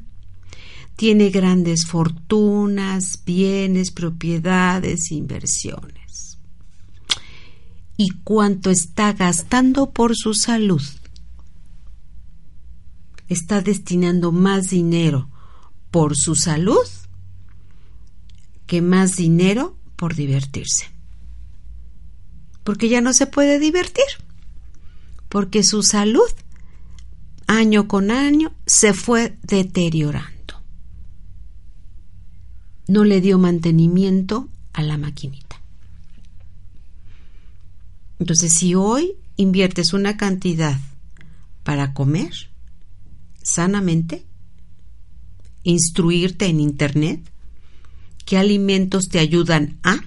[0.96, 6.38] tiene grandes fortunas, bienes, propiedades, inversiones.
[7.98, 10.84] ¿Y cuánto está gastando por su salud?
[13.28, 15.30] Está destinando más dinero
[15.92, 16.86] por su salud
[18.68, 20.92] que más dinero por divertirse.
[22.64, 24.04] Porque ya no se puede divertir.
[25.30, 26.30] Porque su salud
[27.48, 30.62] año con año se fue deteriorando.
[32.88, 35.62] No le dio mantenimiento a la maquinita.
[38.20, 40.80] Entonces, si hoy inviertes una cantidad
[41.64, 42.50] para comer,
[43.46, 44.26] sanamente,
[45.64, 47.22] instruirte en Internet,
[48.26, 50.02] qué alimentos te ayudan a,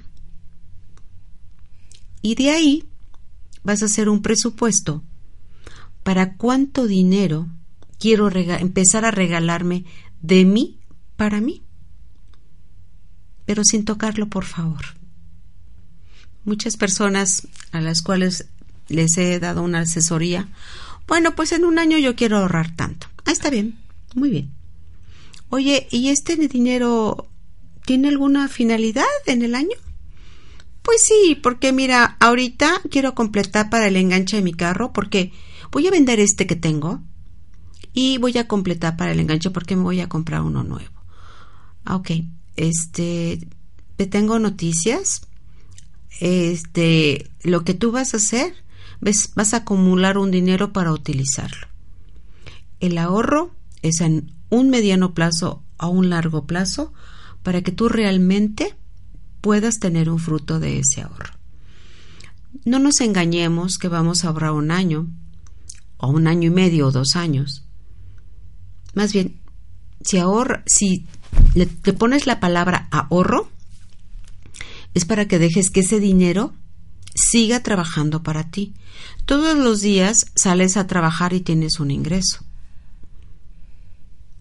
[2.20, 2.85] y de ahí
[3.62, 5.05] vas a hacer un presupuesto
[6.03, 7.48] para cuánto dinero
[7.98, 9.85] quiero empezar a regalarme
[10.20, 10.81] de mí
[11.16, 11.62] para mí.
[13.46, 14.85] Pero sin tocarlo, por favor.
[16.44, 18.48] Muchas personas a las cuales
[18.88, 20.48] les he dado una asesoría,
[21.07, 23.07] bueno, pues en un año yo quiero ahorrar tanto.
[23.28, 23.78] Ah, está bien,
[24.14, 24.50] muy bien.
[25.50, 27.28] Oye, ¿y este dinero
[27.84, 29.76] tiene alguna finalidad en el año?
[30.80, 35.30] Pues sí, porque mira, ahorita quiero completar para el enganche de mi carro porque
[35.70, 37.02] voy a vender este que tengo
[37.92, 41.04] y voy a completar para el enganche porque me voy a comprar uno nuevo.
[41.84, 42.12] Ah, ok,
[42.56, 43.46] este,
[43.98, 45.20] te tengo noticias.
[46.20, 48.54] Este, lo que tú vas a hacer,
[49.02, 51.67] ves, vas a acumular un dinero para utilizarlo.
[52.80, 56.92] El ahorro es en un mediano plazo a un largo plazo
[57.42, 58.74] para que tú realmente
[59.40, 61.32] puedas tener un fruto de ese ahorro.
[62.64, 65.08] No nos engañemos que vamos a ahorrar un año,
[65.96, 67.64] o un año y medio, o dos años.
[68.94, 69.40] Más bien,
[70.02, 71.06] si ahorra, si
[71.54, 73.48] le, te pones la palabra ahorro,
[74.94, 76.52] es para que dejes que ese dinero
[77.14, 78.74] siga trabajando para ti.
[79.24, 82.44] Todos los días sales a trabajar y tienes un ingreso.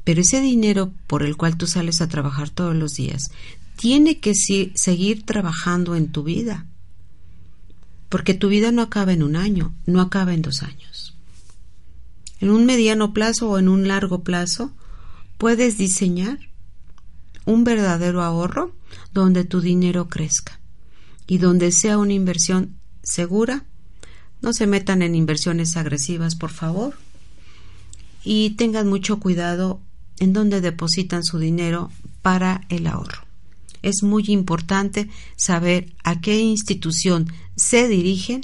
[0.07, 3.29] Pero ese dinero por el cual tú sales a trabajar todos los días
[3.75, 6.65] tiene que seguir trabajando en tu vida.
[8.07, 11.13] Porque tu vida no acaba en un año, no acaba en dos años.
[12.39, 14.71] En un mediano plazo o en un largo plazo
[15.37, 16.39] puedes diseñar
[17.43, 18.73] un verdadero ahorro
[19.13, 20.61] donde tu dinero crezca
[21.27, 23.65] y donde sea una inversión segura.
[24.41, 26.93] No se metan en inversiones agresivas, por favor.
[28.23, 29.81] Y tengan mucho cuidado
[30.19, 33.25] en donde depositan su dinero para el ahorro.
[33.81, 38.41] Es muy importante saber a qué institución se dirigen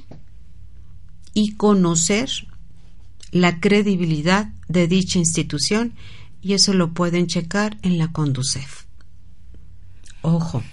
[1.34, 2.30] y conocer
[3.32, 5.94] la credibilidad de dicha institución
[6.42, 8.84] y eso lo pueden checar en la Conducef.
[10.22, 10.64] Ojo,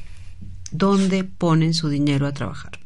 [0.71, 2.80] ¿dónde ponen su dinero a trabajar?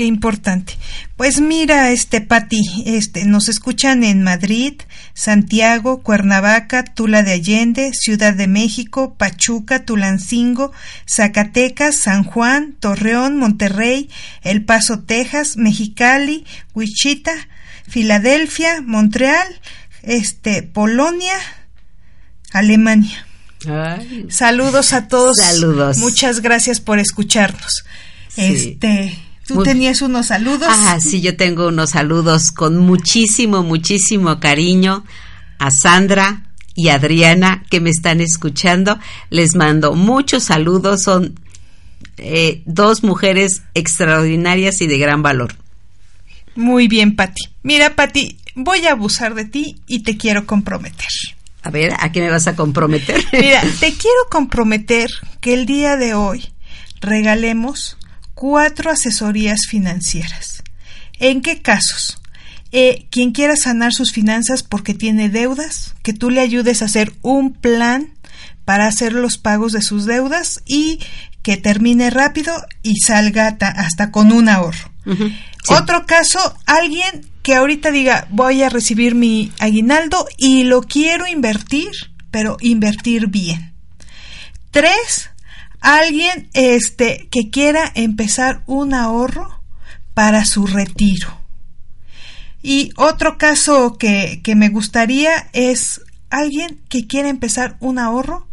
[0.00, 0.78] Qué importante.
[1.18, 4.80] Pues mira, este Pati, este nos escuchan en Madrid,
[5.12, 10.72] Santiago, Cuernavaca, Tula de Allende, Ciudad de México, Pachuca, Tulancingo,
[11.06, 14.08] Zacatecas, San Juan, Torreón, Monterrey,
[14.40, 17.34] El Paso, Texas, Mexicali, Wichita,
[17.86, 19.48] Filadelfia, Montreal,
[20.02, 21.36] este Polonia,
[22.52, 23.26] Alemania.
[24.30, 25.36] Saludos a todos.
[25.36, 25.98] Saludos.
[25.98, 27.84] Muchas gracias por escucharnos.
[28.38, 29.14] Este
[29.54, 30.68] ¿Tú tenías unos saludos?
[30.70, 35.04] Ah, sí, yo tengo unos saludos con muchísimo, muchísimo cariño
[35.58, 38.98] a Sandra y Adriana que me están escuchando.
[39.28, 41.02] Les mando muchos saludos.
[41.02, 41.38] Son
[42.16, 45.54] eh, dos mujeres extraordinarias y de gran valor.
[46.54, 47.42] Muy bien, Patti.
[47.62, 51.08] Mira, Patti, voy a abusar de ti y te quiero comprometer.
[51.62, 53.22] A ver, ¿a qué me vas a comprometer?
[53.32, 55.10] Mira, te quiero comprometer
[55.40, 56.50] que el día de hoy
[57.00, 57.98] regalemos
[58.40, 60.62] cuatro asesorías financieras.
[61.18, 62.20] ¿En qué casos?
[62.72, 67.12] eh, quien quiera sanar sus finanzas porque tiene deudas, que tú le ayudes a hacer
[67.22, 68.14] un plan
[68.64, 71.00] para hacer los pagos de sus deudas y
[71.42, 74.90] que termine rápido y salga hasta con un ahorro.
[75.68, 81.90] Otro caso, alguien que ahorita diga voy a recibir mi aguinaldo y lo quiero invertir,
[82.30, 83.74] pero invertir bien.
[84.70, 85.29] Tres,
[85.80, 89.62] alguien este, que quiera empezar un ahorro
[90.14, 91.38] para su retiro.
[92.62, 98.46] Y otro caso que, que me gustaría es alguien que quiera empezar un ahorro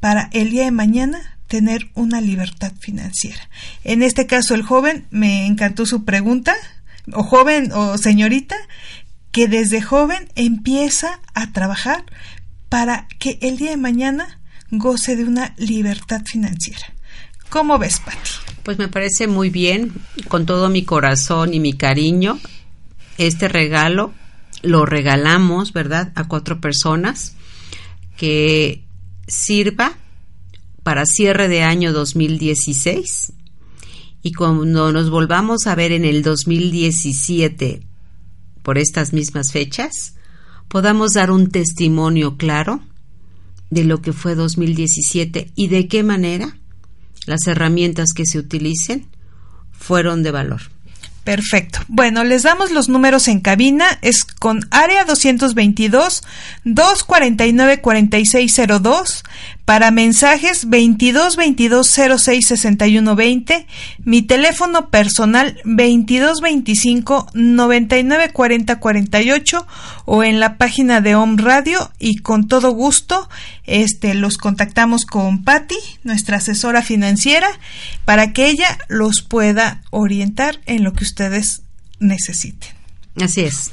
[0.00, 3.48] para el día de mañana tener una libertad financiera.
[3.84, 6.54] En este caso, el joven, me encantó su pregunta,
[7.12, 8.56] o joven o señorita,
[9.30, 12.04] que desde joven empieza a trabajar
[12.68, 14.40] para que el día de mañana
[14.78, 16.94] goce de una libertad financiera.
[17.48, 18.18] ¿Cómo ves, Pati?
[18.62, 19.92] Pues me parece muy bien,
[20.28, 22.38] con todo mi corazón y mi cariño,
[23.18, 24.12] este regalo
[24.62, 27.36] lo regalamos, ¿verdad?, a cuatro personas
[28.16, 28.82] que
[29.26, 29.94] sirva
[30.82, 33.32] para cierre de año 2016
[34.22, 37.82] y cuando nos volvamos a ver en el 2017
[38.62, 40.14] por estas mismas fechas,
[40.68, 42.80] podamos dar un testimonio claro
[43.74, 46.56] de lo que fue 2017 y de qué manera
[47.26, 49.06] las herramientas que se utilicen
[49.72, 50.62] fueron de valor.
[51.24, 51.80] Perfecto.
[51.88, 53.86] Bueno, les damos los números en cabina.
[54.02, 56.22] Es con área 222
[56.64, 59.24] 249 4602
[59.64, 61.86] para mensajes 22 22
[62.18, 63.66] 06 61 20.
[64.04, 69.66] Mi teléfono personal 22 25 99 40 48
[70.04, 73.28] o en la página de Home Radio y con todo gusto
[73.64, 77.48] este los contactamos con Patty, nuestra asesora financiera,
[78.04, 81.62] para que ella los pueda orientar en lo que ustedes
[81.98, 82.70] necesiten.
[83.20, 83.72] Así es.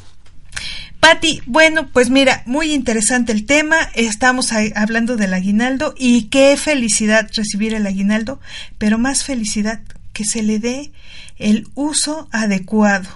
[1.02, 3.90] Patti, bueno, pues mira, muy interesante el tema.
[3.96, 8.40] Estamos hablando del aguinaldo y qué felicidad recibir el aguinaldo,
[8.78, 9.82] pero más felicidad
[10.14, 10.92] que se le dé
[11.38, 13.10] el uso adecuado,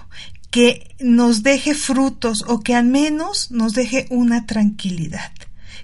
[0.50, 5.30] que nos deje frutos o que al menos nos deje una tranquilidad,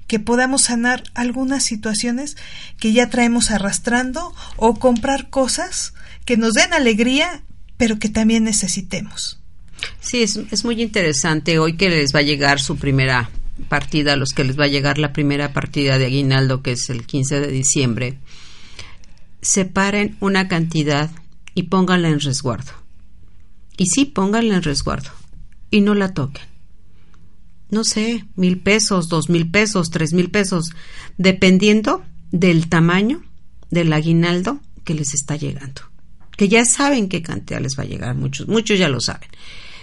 [0.09, 2.37] que podamos sanar algunas situaciones
[2.81, 5.95] que ya traemos arrastrando o comprar cosas
[6.25, 7.45] que nos den alegría,
[7.77, 9.42] pero que también necesitemos.
[10.01, 13.31] Sí, es, muy interesante hoy que les va a llegar su primera
[13.69, 16.91] partida, a los que les va a llegar la primera partida de aguinaldo, que es
[16.91, 18.19] el 15 de diciembre,
[19.41, 21.11] separen una cantidad
[21.55, 22.73] y pónganla en resguardo.
[23.77, 25.11] Y sí, pónganla en resguardo
[25.71, 26.45] y no la toquen.
[27.71, 30.73] No sé, mil pesos, dos mil pesos, tres mil pesos,
[31.17, 33.23] dependiendo del tamaño
[33.71, 35.83] del aguinaldo que les está llegando.
[36.37, 39.29] Que ya saben qué cantidad les va a llegar, muchos, muchos ya lo saben.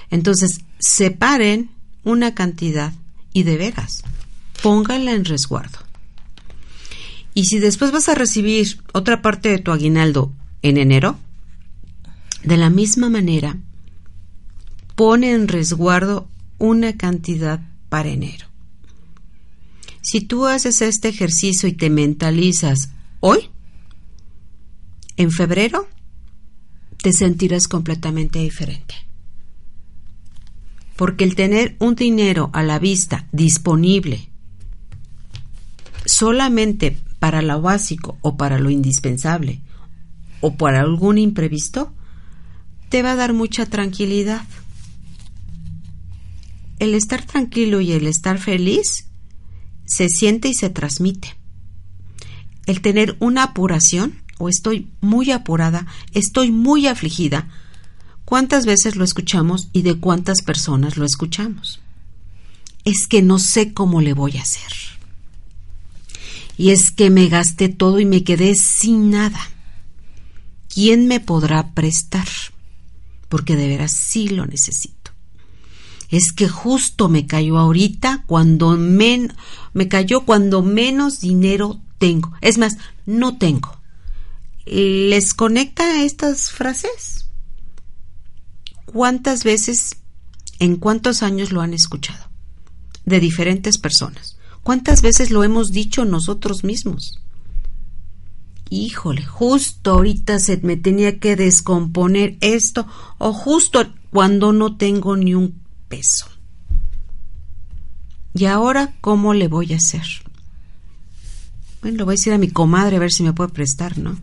[0.10, 1.70] Entonces, separen
[2.04, 2.94] una cantidad
[3.34, 4.04] y de veras,
[4.64, 5.80] póngala en resguardo.
[7.34, 11.18] Y si después vas a recibir otra parte de tu aguinaldo en enero,
[12.44, 13.58] de la misma manera,
[14.96, 18.48] pone en resguardo una cantidad para enero.
[20.02, 22.90] Si tú haces este ejercicio y te mentalizas
[23.20, 23.50] hoy,
[25.18, 25.88] en febrero,
[26.98, 29.09] te sentirás completamente diferente
[31.00, 34.28] porque el tener un dinero a la vista disponible
[36.06, 39.62] solamente para lo básico o para lo indispensable
[40.42, 41.94] o para algún imprevisto,
[42.90, 44.44] te va a dar mucha tranquilidad.
[46.80, 49.08] El estar tranquilo y el estar feliz
[49.86, 51.38] se siente y se transmite.
[52.66, 57.48] El tener una apuración, o estoy muy apurada, estoy muy afligida,
[58.30, 61.80] ¿Cuántas veces lo escuchamos y de cuántas personas lo escuchamos?
[62.86, 64.72] Es que no sé cómo le voy a hacer.
[66.56, 69.40] Y es que me gasté todo y me quedé sin nada.
[70.72, 72.28] ¿Quién me podrá prestar?
[73.30, 75.10] Porque de veras sí lo necesito.
[76.12, 82.34] Es que justo me cayó ahorita cuando me cayó cuando menos dinero tengo.
[82.42, 82.78] Es más,
[83.08, 83.76] no tengo.
[84.68, 87.29] ¿Les conecta estas frases?
[88.92, 89.98] ¿Cuántas veces,
[90.58, 92.26] en cuántos años lo han escuchado?
[93.06, 94.38] De diferentes personas.
[94.64, 97.22] ¿Cuántas veces lo hemos dicho nosotros mismos?
[98.72, 102.88] Híjole, justo ahorita se me tenía que descomponer esto
[103.20, 106.26] o justo cuando no tengo ni un peso.
[108.34, 110.06] ¿Y ahora cómo le voy a hacer?
[111.84, 114.18] Bueno, le voy a decir a mi comadre a ver si me puede prestar, ¿no?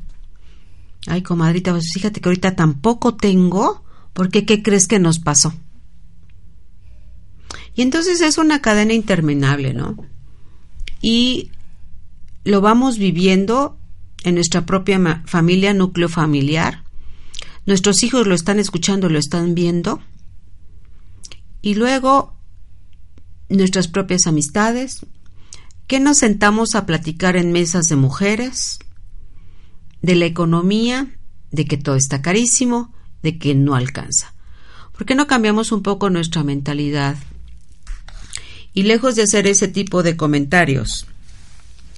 [1.07, 3.86] Ay, comadrita, pues fíjate que ahorita tampoco tengo
[4.17, 5.53] porque ¿qué crees que nos pasó?
[7.75, 9.95] Y entonces es una cadena interminable, ¿no?
[11.03, 11.51] Y
[12.43, 13.79] lo vamos viviendo
[14.25, 16.83] en nuestra propia familia, núcleo familiar.
[17.67, 20.01] Nuestros hijos lo están escuchando, lo están viendo.
[21.61, 22.39] Y luego
[23.51, 25.05] nuestras propias amistades,
[25.87, 28.79] que nos sentamos a platicar en mesas de mujeres,
[30.01, 31.19] de la economía,
[31.51, 32.96] de que todo está carísimo,
[33.27, 34.33] de que no alcanza.
[34.93, 37.17] ¿Por qué no cambiamos un poco nuestra mentalidad?
[38.73, 41.07] Y lejos de hacer ese tipo de comentarios,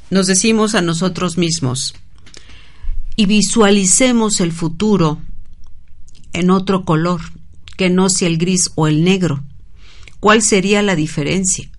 [0.08, 1.94] nos decimos a nosotros mismos
[3.14, 5.20] y visualicemos el futuro
[6.32, 7.20] en otro color,
[7.76, 9.44] que no sea el gris o el negro.
[10.20, 11.70] ¿Cuál sería la diferencia?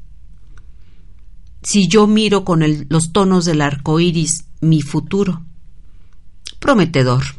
[1.63, 5.43] Si yo miro con los tonos del arco iris mi futuro,
[6.59, 7.38] prometedor.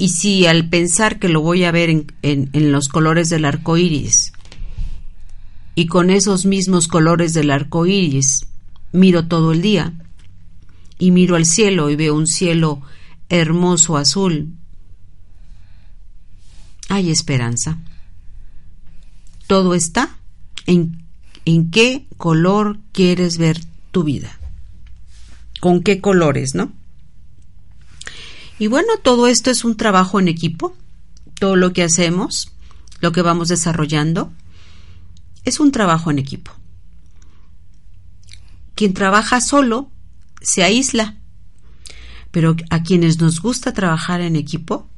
[0.00, 4.32] Y si al pensar que lo voy a ver en, los colores del arco iris,
[5.74, 8.46] y con esos mismos colores del arco iris
[8.92, 9.92] miro todo el día,
[10.98, 12.80] y miro al cielo y veo un cielo
[13.28, 14.54] hermoso azul,
[16.88, 17.78] hay esperanza.
[19.46, 20.16] Todo está
[20.64, 21.04] en,
[21.44, 24.40] en qué color quieres ver tu vida.
[25.60, 26.72] ¿Con qué colores, no?
[28.60, 30.76] Y bueno, todo esto es un trabajo en equipo.
[31.40, 32.52] Todo lo que hacemos,
[33.00, 34.34] lo que vamos desarrollando,
[35.46, 36.52] es un trabajo en equipo.
[38.74, 39.90] Quien trabaja solo
[40.42, 41.16] se aísla,
[42.30, 44.90] pero a quienes nos gusta trabajar en equipo,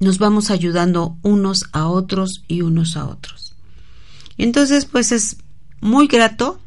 [0.00, 3.54] nos vamos ayudando unos a otros y unos a otros.
[4.38, 5.36] Entonces, pues es
[5.80, 6.60] muy grato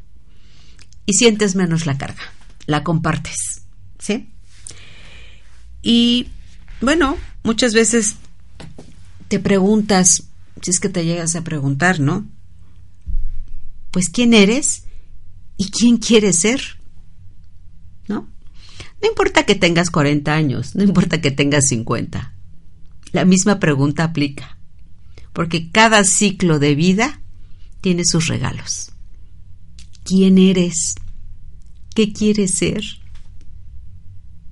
[1.05, 2.23] y sientes menos la carga,
[2.67, 3.63] la compartes,
[3.97, 4.29] ¿sí?
[5.82, 6.27] Y
[6.82, 8.15] bueno, muchas veces
[9.27, 10.23] te preguntas,
[10.61, 12.27] si es que te llegas a preguntar, ¿no?
[13.91, 14.84] Pues quién eres
[15.57, 16.61] y quién quieres ser,
[18.07, 18.27] ¿no?
[19.01, 22.34] No importa que tengas 40 años, no importa que tengas 50.
[23.11, 24.57] La misma pregunta aplica,
[25.34, 27.21] porque cada ciclo de vida
[27.82, 28.91] tiene sus regalos.
[30.03, 30.95] ¿Quién eres?
[31.95, 32.84] ¿Qué quieres ser?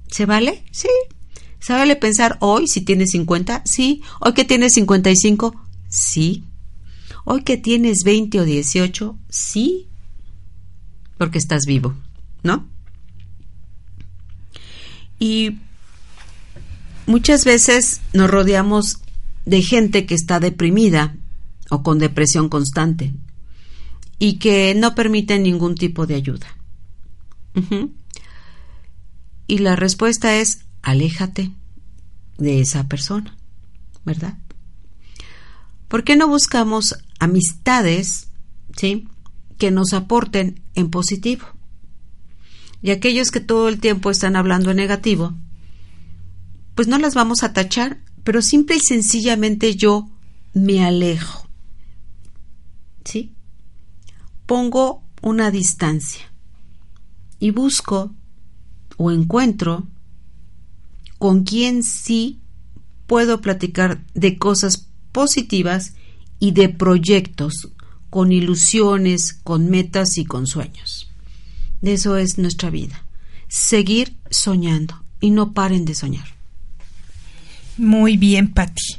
[0.10, 0.64] ¿Se vale?
[0.72, 0.88] Sí.
[1.60, 3.64] ¿Se vale pensar hoy si tienes 50?
[3.66, 4.02] Sí.
[4.20, 5.56] ¿Hoy que tienes 55?
[5.90, 6.44] Sí.
[7.26, 9.18] ¿Hoy que tienes 20 o 18?
[9.30, 9.88] Sí.
[11.18, 11.96] Porque estás vivo,
[12.44, 12.68] ¿no?
[15.20, 15.58] Y
[17.08, 19.00] muchas veces nos rodeamos
[19.46, 21.16] de gente que está deprimida
[21.70, 23.14] o con depresión constante
[24.20, 26.48] y que no permiten ningún tipo de ayuda.
[29.48, 31.52] Y la respuesta es aléjate
[32.38, 33.36] de esa persona,
[34.06, 34.38] ¿verdad?
[35.90, 38.30] ¿Por qué no buscamos amistades,
[38.78, 39.06] ¿sí?
[39.58, 41.46] que nos aporten en positivo?
[42.82, 45.34] Y aquellos que todo el tiempo están hablando en negativo,
[46.74, 50.10] pues no las vamos a tachar, pero simple y sencillamente yo
[50.54, 51.50] me alejo.
[53.04, 53.34] ¿sí?
[54.46, 56.32] Pongo una distancia
[57.40, 58.16] y busco
[58.96, 59.86] o encuentro
[61.18, 62.40] con quien sí
[63.08, 65.94] puedo platicar de cosas positivas
[66.40, 67.70] y de proyectos
[68.10, 71.10] con ilusiones, con metas y con sueños.
[71.82, 73.04] De eso es nuestra vida.
[73.48, 76.28] Seguir soñando y no paren de soñar.
[77.78, 78.98] Muy bien, Patti.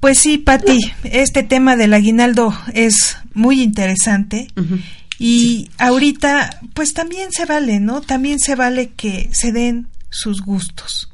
[0.00, 4.48] Pues sí, Patti, este tema del aguinaldo es muy interesante.
[5.18, 8.00] Y ahorita, pues también se vale, ¿no?
[8.00, 11.12] También se vale que se den sus gustos,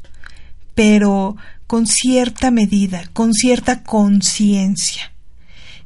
[0.74, 1.36] pero
[1.66, 5.12] con cierta medida, con cierta conciencia.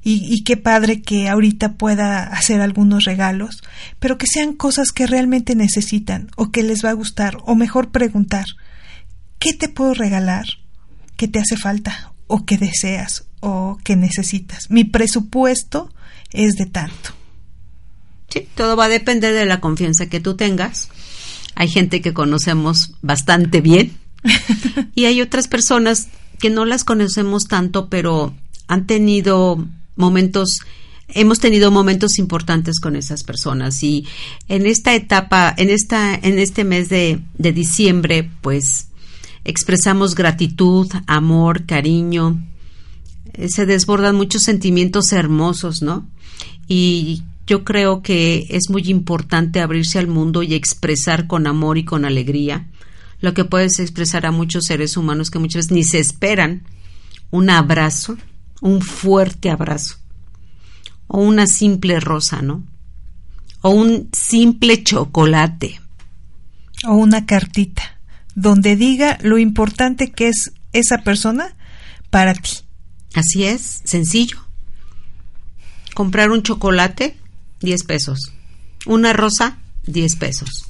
[0.04, 3.62] Y, qué padre que ahorita pueda hacer algunos regalos,
[4.00, 7.92] pero que sean cosas que realmente necesitan o que les va a gustar, o mejor
[7.92, 8.46] preguntar,
[9.38, 10.46] ¿qué te puedo regalar?
[11.16, 12.12] ¿Qué te hace falta?
[12.32, 14.70] o que deseas o que necesitas.
[14.70, 15.92] Mi presupuesto
[16.30, 17.10] es de tanto.
[18.30, 20.88] Sí, todo va a depender de la confianza que tú tengas.
[21.54, 23.92] Hay gente que conocemos bastante bien
[24.94, 28.34] y hay otras personas que no las conocemos tanto, pero
[28.68, 29.64] han tenido
[29.96, 30.60] momentos
[31.14, 34.06] hemos tenido momentos importantes con esas personas y
[34.48, 38.88] en esta etapa, en esta, en este mes de, de diciembre, pues
[39.44, 42.42] expresamos gratitud, amor, cariño,
[43.34, 46.08] eh, se desbordan muchos sentimientos hermosos, ¿no?
[46.68, 51.84] Y yo creo que es muy importante abrirse al mundo y expresar con amor y
[51.84, 52.68] con alegría
[53.20, 56.64] lo que puedes expresar a muchos seres humanos que muchas veces ni se esperan
[57.30, 58.16] un abrazo,
[58.60, 59.96] un fuerte abrazo,
[61.06, 62.62] o una simple rosa, ¿no?
[63.62, 65.80] O un simple chocolate.
[66.84, 67.98] O una cartita
[68.34, 71.54] donde diga lo importante que es esa persona
[72.10, 72.58] para ti.
[73.14, 74.38] Así es, sencillo.
[75.94, 77.16] Comprar un chocolate,
[77.62, 78.32] 10 pesos.
[78.86, 80.68] Una rosa, 10 pesos.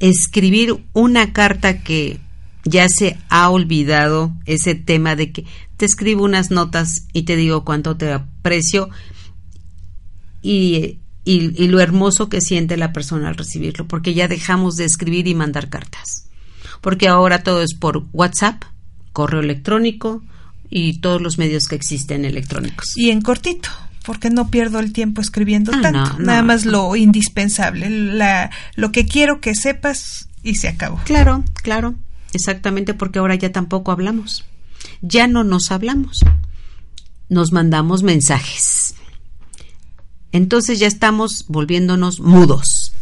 [0.00, 2.20] Escribir una carta que
[2.64, 5.44] ya se ha olvidado ese tema de que
[5.76, 8.90] te escribo unas notas y te digo cuánto te aprecio
[10.42, 15.26] y, y, lo hermoso que siente la persona al recibirlo, porque ya dejamos de escribir
[15.26, 16.28] y mandar cartas.
[16.80, 18.62] Porque ahora todo es por WhatsApp,
[19.12, 20.22] correo electrónico
[20.70, 22.96] y todos los medios que existen electrónicos.
[22.96, 23.70] Y en cortito
[24.06, 29.04] porque no pierdo el tiempo escribiendo ah, tanto, nada más lo indispensable, la, lo que
[29.04, 31.00] quiero que sepas y se acabó.
[31.04, 31.96] Claro, claro,
[32.32, 34.44] exactamente porque ahora ya tampoco hablamos,
[35.02, 36.24] ya no nos hablamos,
[37.28, 38.94] nos mandamos mensajes.
[40.30, 42.92] Entonces ya estamos volviéndonos mudos.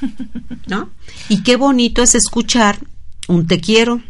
[0.66, 0.90] ¿No?
[1.28, 2.78] Y qué bonito es escuchar
[3.28, 4.00] un te quiero.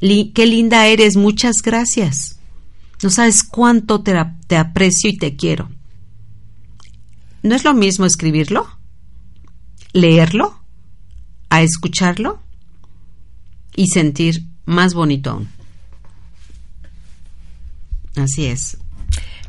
[0.00, 2.37] qué linda eres, muchas gracias.
[3.02, 4.16] No sabes cuánto te,
[4.56, 5.70] aprecio y te quiero.
[7.42, 8.68] ¿No es lo mismo escribirlo?
[9.92, 10.60] ¿Leerlo?
[11.48, 12.42] ¿A escucharlo?
[13.76, 15.48] Y sentir más bonito aún.
[18.16, 18.76] Así es.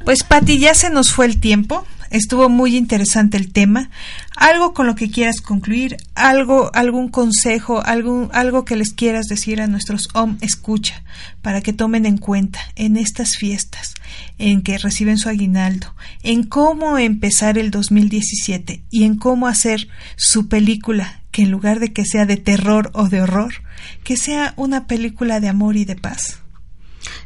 [0.05, 1.85] Pues Pati, ya se nos fue el tiempo.
[2.09, 3.89] Estuvo muy interesante el tema.
[4.35, 9.61] Algo con lo que quieras concluir, algo, algún consejo, algún, algo que les quieras decir
[9.61, 11.03] a nuestros OM escucha
[11.41, 13.95] para que tomen en cuenta en estas fiestas
[14.37, 15.93] en que reciben su aguinaldo,
[16.23, 21.93] en cómo empezar el 2017 y en cómo hacer su película que en lugar de
[21.93, 23.53] que sea de terror o de horror,
[24.03, 26.39] que sea una película de amor y de paz.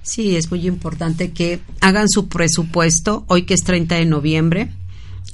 [0.02, 4.72] Sí, es muy importante que hagan su presupuesto, hoy que es 30 de noviembre,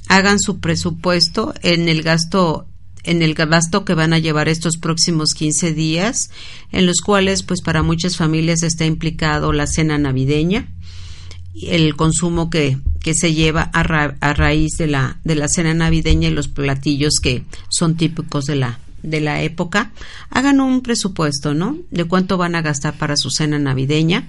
[0.08, 2.66] hagan su presupuesto en el gasto
[3.02, 6.30] en el gasto que van a llevar estos próximos 15 días,
[6.70, 10.68] en los cuales pues para muchas familias está implicado la cena navideña,
[11.62, 16.28] el consumo que, que se lleva a, a, raíz de la, de la cena navideña
[16.28, 19.92] y los platillos que son típicos de la, de la época,
[20.30, 21.78] hagan un presupuesto, ¿no?
[21.90, 24.28] De cuánto van a gastar para su cena navideña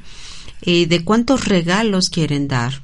[0.61, 2.83] y de cuántos regalos quieren dar,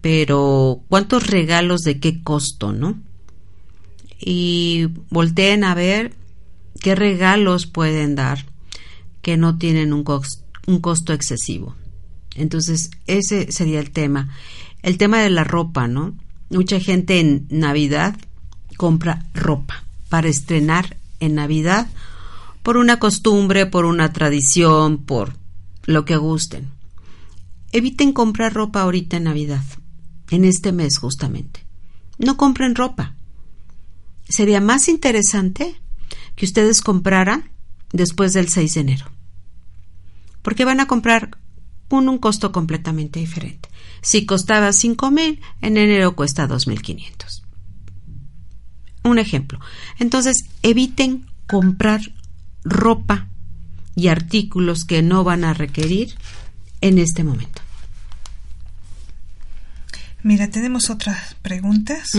[0.00, 2.98] pero cuántos regalos de qué costo, ¿no?
[4.18, 6.14] Y volteen a ver
[6.80, 8.46] qué regalos pueden dar
[9.20, 10.04] que no tienen un,
[10.66, 11.76] un costo excesivo.
[12.34, 14.34] Entonces, ese sería el tema.
[14.82, 16.16] El tema de la ropa, ¿no?
[16.50, 18.16] Mucha gente en Navidad
[18.76, 21.86] compra ropa para estrenar en Navidad
[22.62, 25.36] por una costumbre, por una tradición, por
[25.84, 26.68] lo que gusten.
[27.72, 29.64] Eviten comprar ropa ahorita en Navidad,
[30.30, 31.64] en este mes justamente.
[32.18, 33.14] No compren ropa.
[34.28, 35.80] Sería más interesante
[36.36, 37.50] que ustedes compraran
[37.92, 39.06] después del 6 de enero.
[40.42, 41.38] Porque van a comprar
[41.88, 43.68] con un costo completamente diferente.
[44.00, 47.41] Si costaba 5 mil, en enero cuesta 2.500
[49.04, 49.60] un ejemplo.
[49.98, 52.00] Entonces, eviten comprar
[52.64, 53.28] ropa
[53.94, 56.14] y artículos que no van a requerir
[56.80, 57.62] en este momento.
[60.22, 62.10] Mira, tenemos otras preguntas.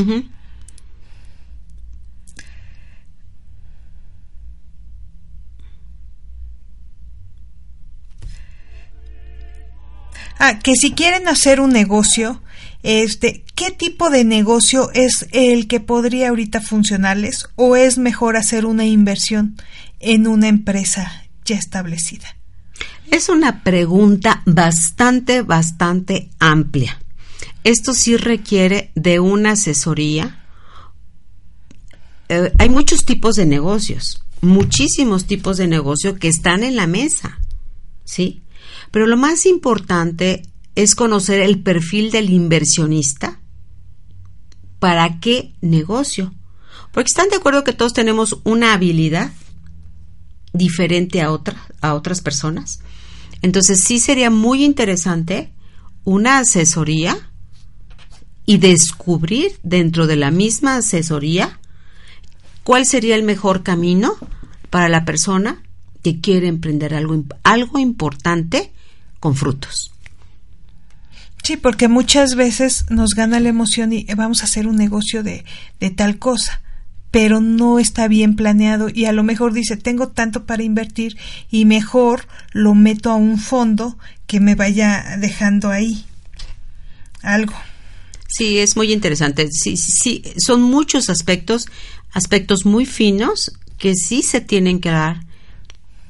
[10.37, 12.42] Ah, que si quieren hacer un negocio,
[12.83, 18.65] este, ¿qué tipo de negocio es el que podría ahorita funcionarles o es mejor hacer
[18.65, 19.55] una inversión
[19.99, 22.35] en una empresa ya establecida?
[23.09, 26.99] Es una pregunta bastante, bastante amplia.
[27.63, 30.43] Esto sí requiere de una asesoría.
[32.27, 37.39] Eh, hay muchos tipos de negocios, muchísimos tipos de negocio que están en la mesa,
[38.03, 38.41] ¿sí?
[38.91, 40.43] Pero lo más importante
[40.75, 43.39] es conocer el perfil del inversionista.
[44.79, 46.33] ¿Para qué negocio?
[46.91, 49.31] Porque están de acuerdo que todos tenemos una habilidad
[50.51, 51.29] diferente a,
[51.81, 52.79] a otras personas.
[53.41, 55.51] Entonces sí sería muy interesante
[56.03, 57.17] una asesoría
[58.45, 61.59] y descubrir dentro de la misma asesoría
[62.63, 64.15] cuál sería el mejor camino
[64.69, 65.63] para la persona
[66.01, 68.73] que quiere emprender algo, algo importante
[69.19, 69.92] con frutos.
[71.43, 75.23] Sí, porque muchas veces nos gana la emoción y eh, vamos a hacer un negocio
[75.23, 75.43] de,
[75.81, 76.61] de tal cosa,
[77.11, 81.17] pero no está bien planeado y a lo mejor dice, tengo tanto para invertir
[81.51, 86.05] y mejor lo meto a un fondo que me vaya dejando ahí.
[87.21, 87.53] algo.
[88.29, 89.49] Sí, es muy interesante.
[89.51, 91.67] Sí, sí, son muchos aspectos,
[92.13, 95.25] aspectos muy finos que sí se tienen que dar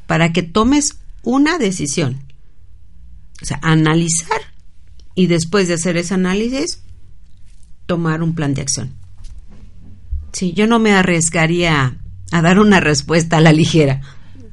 [0.05, 2.23] para que tomes una decisión.
[3.41, 4.53] O sea, analizar
[5.16, 6.82] y después de hacer ese análisis,
[7.86, 8.93] tomar un plan de acción.
[10.32, 11.97] Sí, yo no me arriesgaría
[12.32, 14.01] a dar una respuesta a la ligera,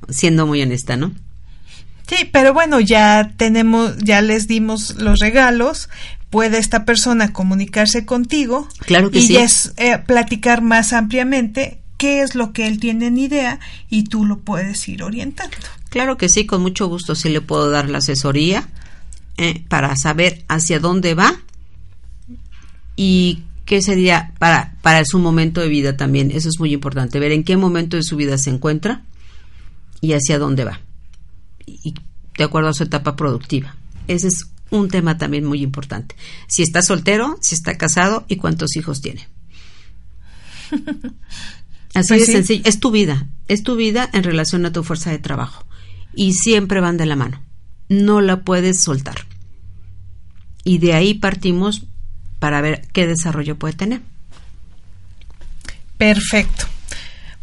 [0.08, 1.12] siendo muy honesta, ¿no?
[2.06, 5.88] Sí, pero bueno, ya tenemos, ya les dimos los regalos.
[6.28, 9.36] Puede esta persona comunicarse contigo claro que y sí.
[9.36, 14.24] es, eh, platicar más ampliamente qué es lo que él tiene en idea y tú
[14.24, 15.56] lo puedes ir orientando.
[15.88, 18.68] Claro que sí, con mucho gusto sí le puedo dar la asesoría
[19.42, 21.34] eh, para saber hacia dónde va
[22.94, 26.30] y qué sería para, para su momento de vida también.
[26.30, 29.02] Eso es muy importante, ver en qué momento de su vida se encuentra
[30.02, 30.80] y hacia dónde va.
[31.66, 31.94] Y
[32.36, 33.76] de acuerdo a su etapa productiva.
[34.08, 36.16] Ese es un tema también muy importante.
[36.46, 39.26] Si está soltero, si está casado y cuántos hijos tiene.
[41.94, 42.32] Así Pues de sí.
[42.32, 42.62] sencillo.
[42.66, 43.26] Es tu vida.
[43.48, 45.64] Es tu vida en relación a tu fuerza de trabajo.
[46.14, 47.42] Y siempre van de la mano.
[47.88, 49.29] No la puedes soltar.
[50.64, 51.82] Y de ahí partimos
[52.38, 54.00] para ver qué desarrollo puede tener.
[55.96, 56.66] Perfecto.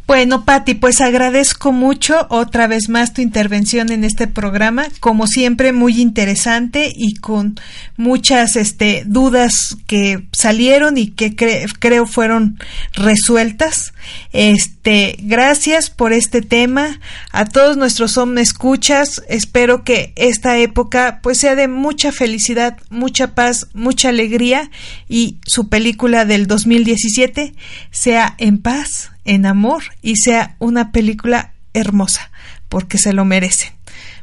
[0.08, 5.74] Bueno, Patti, pues agradezco mucho otra vez más tu intervención en este programa, como siempre
[5.74, 7.60] muy interesante y con
[7.97, 12.58] muchas este dudas que salieron y que cre- creo fueron
[12.93, 13.93] resueltas.
[14.32, 17.01] Este, gracias por este tema
[17.34, 19.22] a todos nuestros escuchas.
[19.28, 24.72] Espero que esta época pues sea de mucha felicidad, mucha paz, mucha alegría
[25.10, 27.53] y su película del 2017
[27.91, 32.32] sea en paz, en amor y sea una película hermosa,
[32.69, 33.73] porque se lo merecen.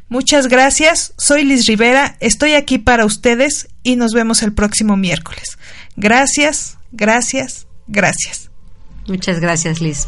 [0.09, 5.57] Muchas gracias, soy Liz Rivera, estoy aquí para ustedes y nos vemos el próximo miércoles.
[5.95, 8.51] Gracias, gracias, gracias.
[9.07, 10.07] Muchas gracias, Liz.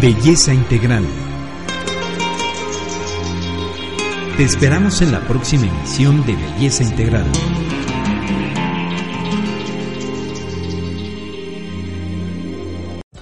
[0.00, 1.04] Belleza Integral.
[4.38, 7.26] Te esperamos en la próxima emisión de Belleza Integral.